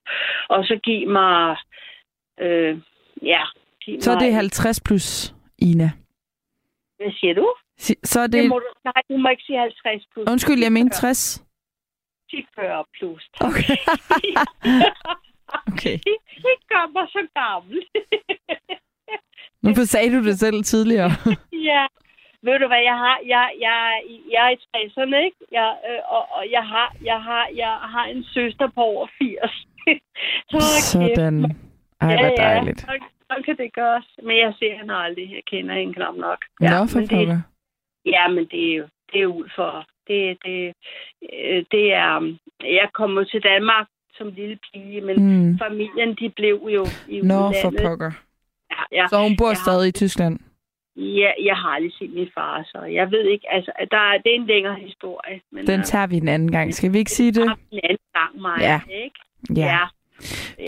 [0.49, 1.57] Og så give mig,
[2.41, 2.79] øh,
[3.23, 3.43] ja,
[3.81, 5.91] give Så er mig, det 50 plus, Ina.
[6.97, 7.55] Hvad siger du?
[8.05, 8.33] Så er Det...
[8.33, 8.49] det...
[8.49, 10.27] må du, nej, du må ikke sige 50 plus.
[10.31, 11.45] Undskyld, jeg mente 60.
[12.31, 13.31] Sig 40 plus.
[13.41, 13.77] Okay.
[15.71, 15.99] okay.
[16.45, 17.83] det gør mig så gammel.
[19.63, 21.11] Nu sagde du det selv tidligere.
[21.71, 21.87] ja.
[22.43, 24.03] Ved du hvad, jeg har, jeg, jeg,
[24.35, 25.37] jeg er i 60'erne, ikke?
[25.53, 29.51] Jeg, øh, og, og jeg har, jeg har, jeg har en søster på over 80.
[30.51, 31.41] så kæft, Sådan.
[31.41, 31.53] mand.
[32.01, 32.87] Ej, hvor dejligt.
[32.89, 32.95] Ja,
[33.31, 34.07] så kan det gøres.
[34.23, 35.31] Men jeg ser hende aldrig.
[35.35, 36.41] Jeg kender hende knap nok.
[36.61, 37.43] Nå, for men det.
[38.07, 39.87] Ja, men det er jo det er ud for...
[40.09, 40.73] Det, det,
[41.33, 42.37] øh, det er...
[42.61, 43.87] Jeg kom til Danmark
[44.17, 45.17] som lille pige, men.
[45.17, 45.59] Mm.
[45.59, 47.57] familien, de blev jo i Nå, udlandet.
[47.63, 48.13] for pokker.
[48.79, 49.07] Ja, ja.
[49.11, 50.39] Så hun bor Jeg har- stadig i Tyskland?
[50.97, 54.31] Ja, jeg har aldrig set min far, så jeg ved ikke, altså, der er, det
[54.33, 55.41] er en længere historie.
[55.53, 56.75] Men, Den øh, tager vi en anden gang.
[56.75, 57.43] Skal vi ikke sige det?
[57.71, 58.81] vi en anden gang, Maja, Ja.
[59.05, 59.61] ikke?
[59.61, 59.67] Ja.
[59.67, 59.79] ja.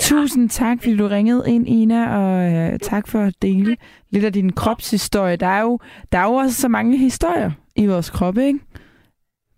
[0.00, 3.76] Tusind tak, fordi du ringede ind, Ina, og øh, tak for at dele
[4.10, 5.36] lidt af din kropshistorie.
[5.36, 5.78] Der er, jo,
[6.12, 8.58] der er jo også så mange historier i vores krop, ikke?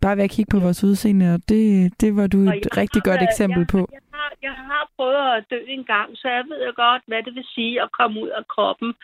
[0.00, 2.76] Bare ved at kigge på vores udseende, og det, det var du Og et jeg
[2.76, 3.88] rigtig godt eksempel jeg, på.
[3.92, 3.98] Jeg
[4.42, 7.44] jeg har prøvet at dø en gang, så jeg ved jo godt, hvad det vil
[7.54, 8.94] sige at komme ud af kroppen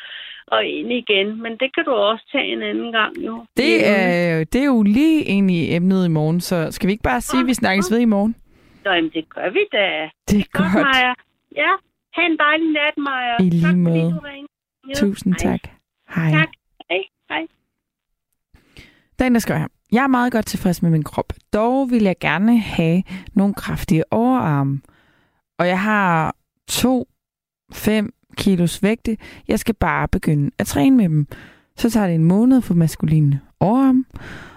[0.47, 1.43] og ind igen.
[1.43, 3.45] Men det kan du også tage en anden gang, jo.
[3.57, 7.21] Det er, det er jo lige egentlig emnet i morgen, så skal vi ikke bare
[7.21, 8.35] sige, at vi snakkes ved i morgen?
[8.83, 10.11] Så jamen, det gør vi da.
[10.29, 10.87] Det er Godt, godt.
[10.87, 11.13] Maja.
[11.57, 11.73] Ja,
[12.15, 13.37] ha' en dejlig nat, Maja.
[13.41, 14.13] I lige tak, fordi måde.
[14.15, 14.53] du ringede.
[14.97, 15.51] Tusind Hej.
[15.51, 15.71] tak.
[16.17, 16.31] Hej.
[16.31, 16.49] Tak.
[16.91, 17.03] Hej.
[17.31, 17.47] Hej.
[19.19, 19.69] Den, der skriver her.
[19.93, 21.33] Jeg er meget godt tilfreds med min krop.
[21.53, 23.03] Dog vil jeg gerne have
[23.35, 24.81] nogle kraftige overarme.
[25.59, 26.37] Og jeg har
[26.71, 29.17] 2-5 kilos vægte.
[29.49, 31.27] Jeg skal bare begynde at træne med dem.
[31.77, 34.07] Så tager det en måned for maskuline overarm.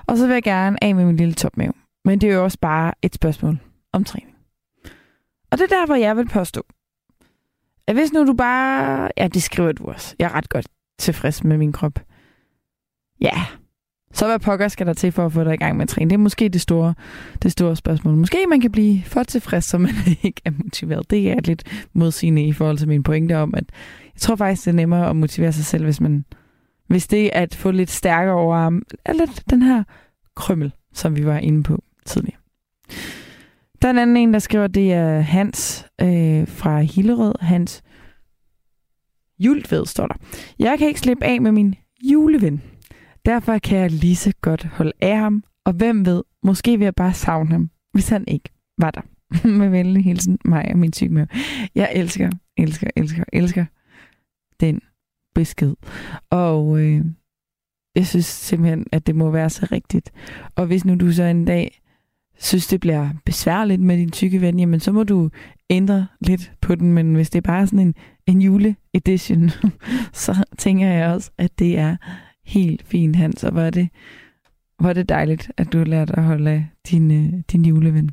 [0.06, 1.74] Og så vil jeg gerne af med min lille topmave.
[2.06, 3.60] Men det er jo også bare et spørgsmål
[3.94, 4.36] om træning.
[5.52, 6.64] Og det er der, hvor jeg vil påstå,
[7.88, 9.12] at hvis nu du bare...
[9.18, 10.16] Ja, det skriver du også.
[10.20, 10.68] Jeg er ret godt
[11.00, 12.00] tilfreds med min krop.
[13.22, 13.46] Ja,
[14.14, 16.10] så hvad pokker skal der til for at få dig i gang med at træne?
[16.10, 16.94] Det er måske det store,
[17.44, 18.16] det store spørgsmål.
[18.16, 19.94] Måske man kan blive for tilfreds, så man
[20.24, 21.10] ikke er motiveret.
[21.10, 23.64] Det er lidt modsigende i forhold til min pointe om, at
[24.06, 26.26] jeg tror faktisk, det er nemmere at motivere sig selv, hvis man
[26.92, 29.84] hvis det er at få lidt stærkere overarm, er lidt den her
[30.36, 32.38] krømmel, som vi var inde på tidligere.
[33.82, 37.36] Der er en anden en, der skriver, det er Hans øh, fra Hillerød.
[37.40, 37.84] Hans
[39.40, 40.16] Jultved står der.
[40.60, 42.62] Jeg kan ikke slippe af med min juleven.
[43.26, 46.96] Derfor kan jeg lige så godt holde af ham, og hvem ved, måske vil jeg
[46.96, 49.02] bare savne ham, hvis han ikke var der.
[49.60, 51.28] Med venlig hilsen, mig og min syge
[51.76, 53.66] Jeg elsker, elsker, elsker, elsker
[54.60, 54.82] den
[55.36, 55.76] besked.
[56.30, 57.06] Og øh,
[57.96, 60.12] jeg synes simpelthen, at det må være så rigtigt.
[60.56, 61.82] Og hvis nu du så en dag
[62.40, 65.30] synes, det bliver besværligt med din tykke ven, jamen så må du
[65.70, 66.94] ændre lidt på den.
[66.94, 67.96] Men hvis det er bare sådan en,
[68.28, 69.50] en jule-edition,
[70.14, 71.98] så tænker jeg også, at det er
[72.46, 73.44] helt fint, Hans.
[73.44, 73.90] Og hvor er det,
[74.80, 78.12] hvor er det dejligt, at du har lært at holde af din, øh, din juleven.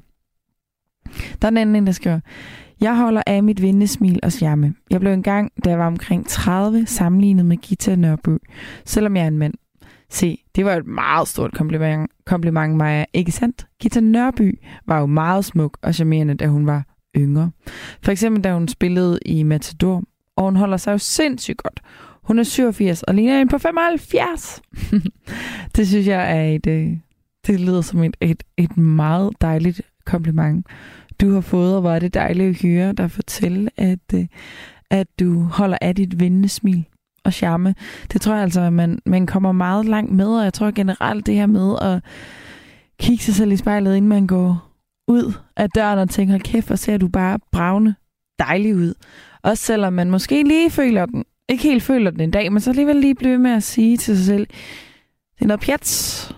[1.43, 2.21] Der er en anden, der skriver,
[2.81, 4.75] jeg holder af mit vindesmil og charme.
[4.91, 8.39] Jeg blev engang, da jeg var omkring 30, sammenlignet med Gita Nørby,
[8.85, 9.55] selvom jeg er en mand.
[10.11, 13.67] Se, det var et meget stort kompliment, kompliment Maja, ikke sandt?
[13.81, 16.85] Gita Nørby var jo meget smuk og charmerende, da hun var
[17.17, 17.51] yngre.
[18.03, 20.03] For eksempel, da hun spillede i Matador,
[20.37, 21.81] og hun holder sig jo sindssygt godt.
[22.29, 24.63] Hun er 87 og ligner en på 75.
[25.77, 26.97] det synes jeg er et, øh,
[27.47, 30.67] det lyder som et, et, et meget dejligt kompliment,
[31.21, 34.27] du har fået, og hvor er det dejligt at høre dig fortælle, at, øh,
[34.91, 36.85] at du holder af dit vindende smil
[37.25, 37.75] og charme.
[38.13, 41.27] Det tror jeg altså, at man, man kommer meget langt med, og jeg tror generelt
[41.27, 42.05] det her med at
[43.01, 44.71] kigge sig selv i spejlet, inden man går
[45.09, 47.95] ud af døren og tænker, hold kæft, hvor ser du bare bravne
[48.39, 48.95] dejlig ud.
[49.43, 52.71] Også selvom man måske lige føler den, ikke helt føler den en dag, men så
[52.71, 54.47] alligevel lige blive med at sige til sig selv,
[55.35, 56.35] det er noget pjats.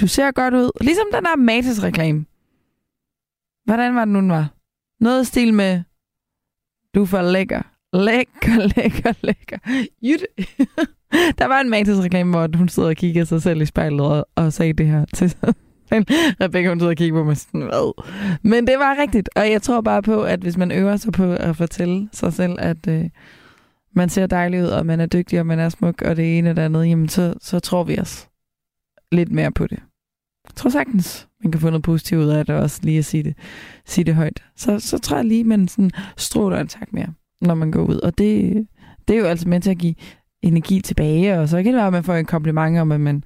[0.00, 0.70] Du ser godt ud.
[0.80, 2.24] Ligesom den der Matas-reklame.
[3.64, 4.54] Hvordan var den nu, den var?
[5.00, 5.82] Noget stil med,
[6.94, 7.62] du er for lækker.
[7.92, 9.58] Lækker, lækker, lækker.
[10.02, 10.26] Jytte.
[11.38, 14.52] der var en Matas-reklame, hvor hun sidder og kigger sig selv i spejlet og, og
[14.52, 15.54] sagde det her til sig.
[16.40, 18.02] Rebecca, hun sidder og kigger på mig sådan, hvad?
[18.42, 21.32] Men det var rigtigt, og jeg tror bare på, at hvis man øver sig på
[21.32, 23.04] at fortælle sig selv, at øh,
[23.96, 26.50] man ser dejlig ud, og man er dygtig, og man er smuk, og det ene
[26.50, 28.28] og det andet, jamen så, så tror vi os
[29.12, 29.78] lidt mere på det.
[30.44, 33.22] jeg tror sagtens, man kan få noget positivt ud af det også lige at sige
[33.22, 33.34] det,
[33.86, 34.44] sige det højt.
[34.56, 37.96] Så, så tror jeg lige, man sådan stråler en tak mere, når man går ud.
[37.96, 38.66] Og det,
[39.08, 39.94] det er jo altså med til at give
[40.42, 43.24] energi tilbage, og så kan det være, at man får en kompliment om, at man,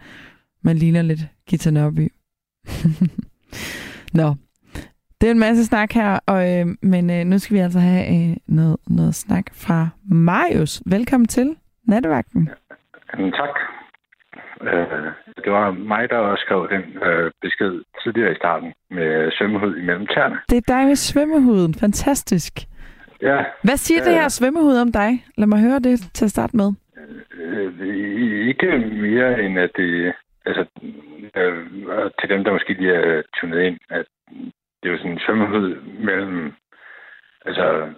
[0.62, 2.12] man ligner lidt Gita Nørby.
[4.12, 4.34] Nå,
[5.20, 8.04] det er en masse snak her, og, øh, men øh, nu skal vi altså have
[8.14, 10.82] øh, noget, noget snak fra Marius.
[10.86, 11.56] Velkommen til
[11.88, 12.50] Nattevagten.
[13.12, 13.54] Jamen, tak.
[14.62, 15.12] Øh,
[15.44, 20.06] det var mig, der også skrev den øh, besked tidligere i starten med svømmehud imellem
[20.06, 20.38] tæerne.
[20.50, 21.74] Det er dig med svømmehuden.
[21.74, 22.52] Fantastisk.
[23.22, 23.44] Ja.
[23.64, 24.10] Hvad siger ja.
[24.10, 25.24] det her svømmehud om dig?
[25.38, 26.72] Lad mig høre det til at starte med.
[27.40, 27.72] Øh,
[28.48, 28.66] ikke
[29.06, 30.12] mere end at det...
[30.46, 30.64] Altså,
[31.36, 34.06] øh, til dem, der måske lige er tunet ind, at
[34.82, 36.54] det er jo sådan en svømmehud mellem
[37.44, 37.92] altså,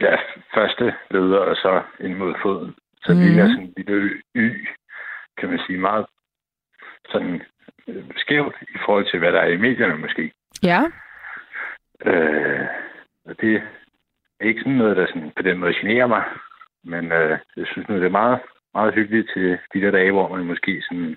[0.00, 0.16] ja,
[0.54, 2.74] første leder og så ind mod foden.
[3.04, 3.18] Så mm.
[3.18, 4.66] det er sådan en lille y,
[5.38, 6.06] kan man sige, meget
[7.08, 7.42] sådan
[7.88, 10.32] øh, skævt i forhold til, hvad der er i medierne måske.
[10.62, 10.80] Ja.
[12.04, 12.66] Øh,
[13.24, 13.62] og det
[14.40, 16.24] er ikke sådan noget, der sådan, på den måde generer mig.
[16.84, 18.40] Men øh, jeg synes nu, det er meget,
[18.74, 21.16] meget hyggeligt til de der dage, hvor man måske sådan,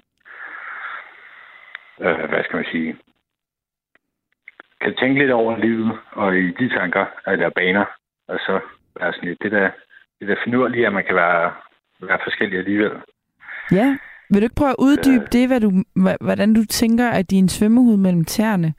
[2.02, 2.98] øh, hvad skal man sige,
[4.84, 7.86] kan tænke lidt over livet, og i de tanker, der baner,
[8.28, 8.60] og så
[9.00, 9.70] være sådan lidt, det der,
[10.20, 11.52] det der finurlige, at man kan være,
[12.02, 12.92] være forskellig alligevel.
[13.72, 13.98] Ja.
[14.30, 15.72] Vil du ikke prøve at uddybe det, hvad du,
[16.22, 18.74] hvordan du tænker, at din svømmehud mellem tæerne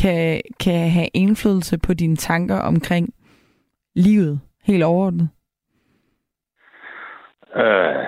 [0.00, 3.14] kan, kan have indflydelse på dine tanker omkring
[3.94, 5.28] livet, helt overordnet?
[7.56, 8.04] Øh,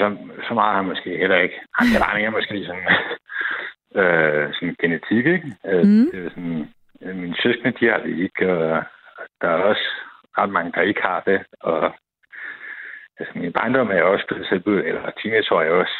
[0.00, 0.16] så,
[0.48, 1.54] så meget har jeg måske heller ikke.
[1.78, 2.82] Er mere måske sådan,
[4.00, 5.48] øh, sådan genetik, ikke?
[5.66, 6.10] Øh, mm.
[6.10, 6.68] Det er sådan,
[7.02, 8.82] øh, mine søskende, de har det ikke, og
[9.40, 9.86] der er også
[10.38, 11.94] ret mange, der ikke har det, og
[13.18, 15.96] altså, min barndom er også blevet tilbudt, eller teenageår er også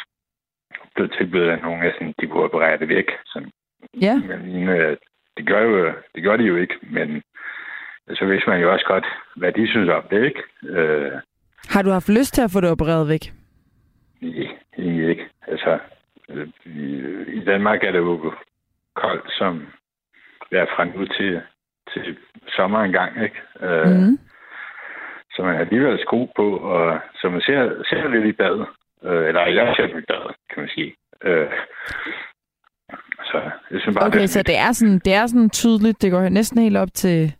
[0.95, 3.09] blevet tilbudt af nogle af sådan, de kunne operere det væk.
[3.25, 3.51] Sådan.
[4.01, 4.15] Ja.
[4.17, 4.97] Men øh,
[5.37, 7.21] det gør, jo, det gør de jo ikke, men
[8.13, 10.41] så vidste man jo også godt, hvad de synes om det, ikke?
[10.63, 11.11] Øh,
[11.69, 13.33] har du haft lyst til at få det opereret væk?
[14.21, 15.25] Nej, egentlig ikke.
[15.47, 15.79] Altså,
[17.45, 18.33] i, Danmark er det jo
[18.95, 19.67] koldt som
[20.51, 21.41] ja, fra nu til,
[21.93, 22.17] til
[22.55, 23.41] sommer engang, ikke?
[23.61, 24.19] Øh, mm.
[25.31, 28.65] Så man har alligevel sko på, og så man ser, ser lidt i bad.
[29.03, 30.95] Øh, eller jeg ser lidt i bad, kan man sige.
[31.23, 31.51] Øh,
[33.23, 33.37] så
[33.71, 36.29] jeg synes bare, okay, det, så det er, sådan, det er sådan tydeligt, det går
[36.29, 37.35] næsten helt op til,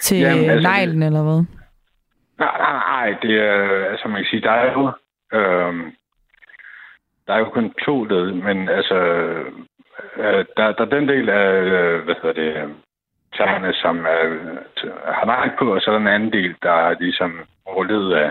[0.00, 1.44] til Jamen, altså, neglen, eller hvad?
[2.38, 4.92] Nej, nej, nej, det er, altså man kan sige, der er jo,
[5.38, 5.92] øh,
[7.30, 8.98] der er jo kun to led, men altså,
[10.16, 12.74] øh, der, der er den del af, øh, hvad hedder det,
[13.36, 14.22] tæerne, som er,
[15.12, 18.30] har nej på, og så er der en anden del, der er ligesom rullet af,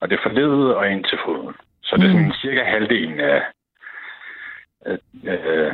[0.00, 1.54] og det er forledet og ind til foden.
[1.82, 2.32] Så det er sådan mm.
[2.32, 3.42] cirka halvdelen af,
[4.86, 5.72] af, af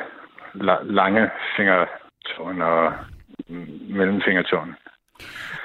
[0.82, 2.92] lange fingertårn og
[3.98, 4.76] mellemfingertårn.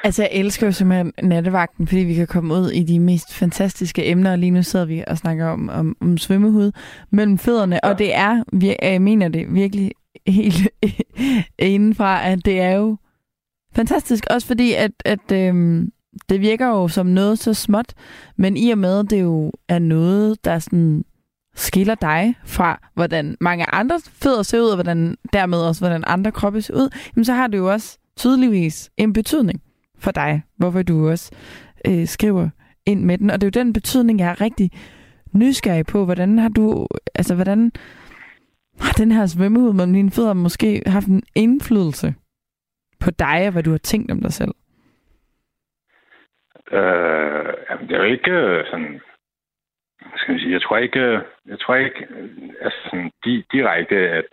[0.04, 4.06] Altså, jeg elsker jo simpelthen nattevagten, fordi vi kan komme ud i de mest fantastiske
[4.06, 6.72] emner, og lige nu sidder vi og snakker om, om, om svømmehud
[7.12, 7.89] mellem fødderne, ja.
[7.89, 8.43] og det er,
[8.82, 9.91] jeg mener det virkelig
[10.28, 10.70] helt
[11.60, 12.98] indenfra, at det er jo
[13.76, 15.91] fantastisk, også fordi, at, at øhm,
[16.30, 17.93] det virker jo som noget så småt,
[18.38, 21.06] men i og med, det jo er noget, der sådan
[21.56, 26.32] skiller dig fra, hvordan mange andre fødder ser ud, og hvordan, dermed også, hvordan andre
[26.32, 29.61] kroppe ser ud, jamen så har det jo også tydeligvis en betydning
[29.99, 31.36] for dig, hvorfor du også
[31.88, 32.49] øh, skriver
[32.86, 33.30] ind med den.
[33.30, 34.72] Og det er jo den betydning, jeg er rigtig
[35.34, 36.05] nysgerrig på.
[36.05, 37.72] Hvordan har du, altså hvordan
[38.82, 42.13] har den her svømmehud mellem dine fødder måske haft en indflydelse
[42.99, 44.53] på dig, og hvad du har tænkt om dig selv?
[46.72, 49.01] Øh, jamen, det er jo ikke øh, sådan,
[50.15, 52.30] skal jeg sige, jeg tror ikke, øh, jeg tror ikke, øh,
[52.61, 53.11] altså sådan,
[53.51, 54.32] direkte, at,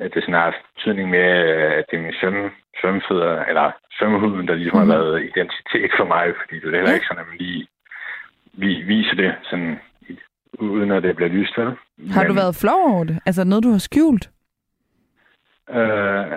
[0.00, 1.28] at det sådan har betydning med,
[1.78, 3.66] at det er min svømme, svømmefødder, eller
[3.98, 4.90] svømmehuden, der ligesom mm.
[4.90, 4.96] har mhm.
[4.96, 7.66] været identitet for mig, fordi det er heller ikke sådan, at man lige
[8.56, 9.80] vi, viser det sådan,
[10.58, 11.66] uden at det bliver lyst, vel?
[12.10, 13.18] Har Men, du været flov over det?
[13.26, 14.30] Altså noget, du har skjult?
[15.70, 16.34] Øh, øh,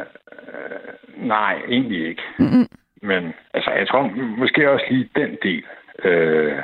[1.17, 2.21] nej, egentlig ikke.
[2.39, 2.67] Mm-hmm.
[3.01, 4.01] Men altså, jeg tror
[4.37, 5.63] måske også lige den del.
[6.03, 6.57] Øh,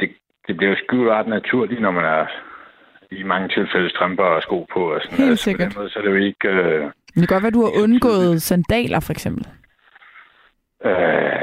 [0.00, 0.10] det,
[0.46, 2.26] det bliver jo skjult ret naturligt, når man er
[3.10, 4.92] i mange tilfælde strømper og sko på.
[4.94, 5.68] Og sådan Helt altså, sikkert.
[5.68, 6.48] På den måde, så er det jo ikke...
[6.48, 6.82] Øh,
[7.14, 9.46] det kan godt være, at du har undgået sandaler, for eksempel.
[10.84, 11.40] Øh,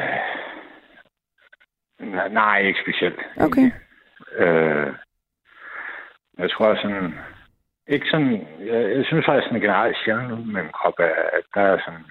[2.31, 3.19] nej, ikke specielt.
[3.37, 3.71] Okay.
[4.37, 4.93] Øh,
[6.37, 7.15] jeg tror sådan...
[7.87, 8.47] Ikke sådan...
[8.59, 12.05] Jeg, jeg synes faktisk sådan generelt sjældent med min krop, at der er sådan...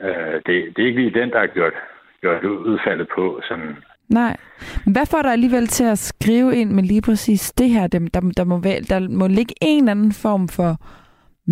[0.00, 1.74] Øh, det, det er ikke lige den, der har gjort,
[2.20, 3.76] gjort udfaldet på sådan
[4.10, 4.36] Nej.
[4.84, 7.86] Men hvad får dig alligevel til at skrive ind med lige præcis det her?
[7.86, 10.76] Der, der, der, må, være, der må ligge en eller anden form for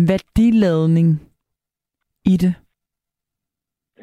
[0.07, 1.21] værdiladning
[2.25, 2.53] i det.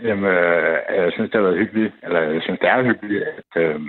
[0.02, 1.94] Jamen, øh, jeg synes, det har været hyggeligt.
[2.02, 3.62] Eller jeg synes, det er hyggeligt, at...
[3.62, 3.80] Øh,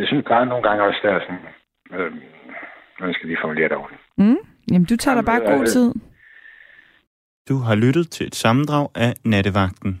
[0.00, 2.00] jeg synes bare nogle gange også, der er sådan...
[2.00, 2.12] Øh,
[3.00, 4.02] nu skal lige formulere det ordentligt.
[4.18, 4.36] Mm.
[4.70, 5.94] Jamen, du tager dig bare god tid.
[7.48, 10.00] Du har lyttet til et sammendrag af Nattevagten.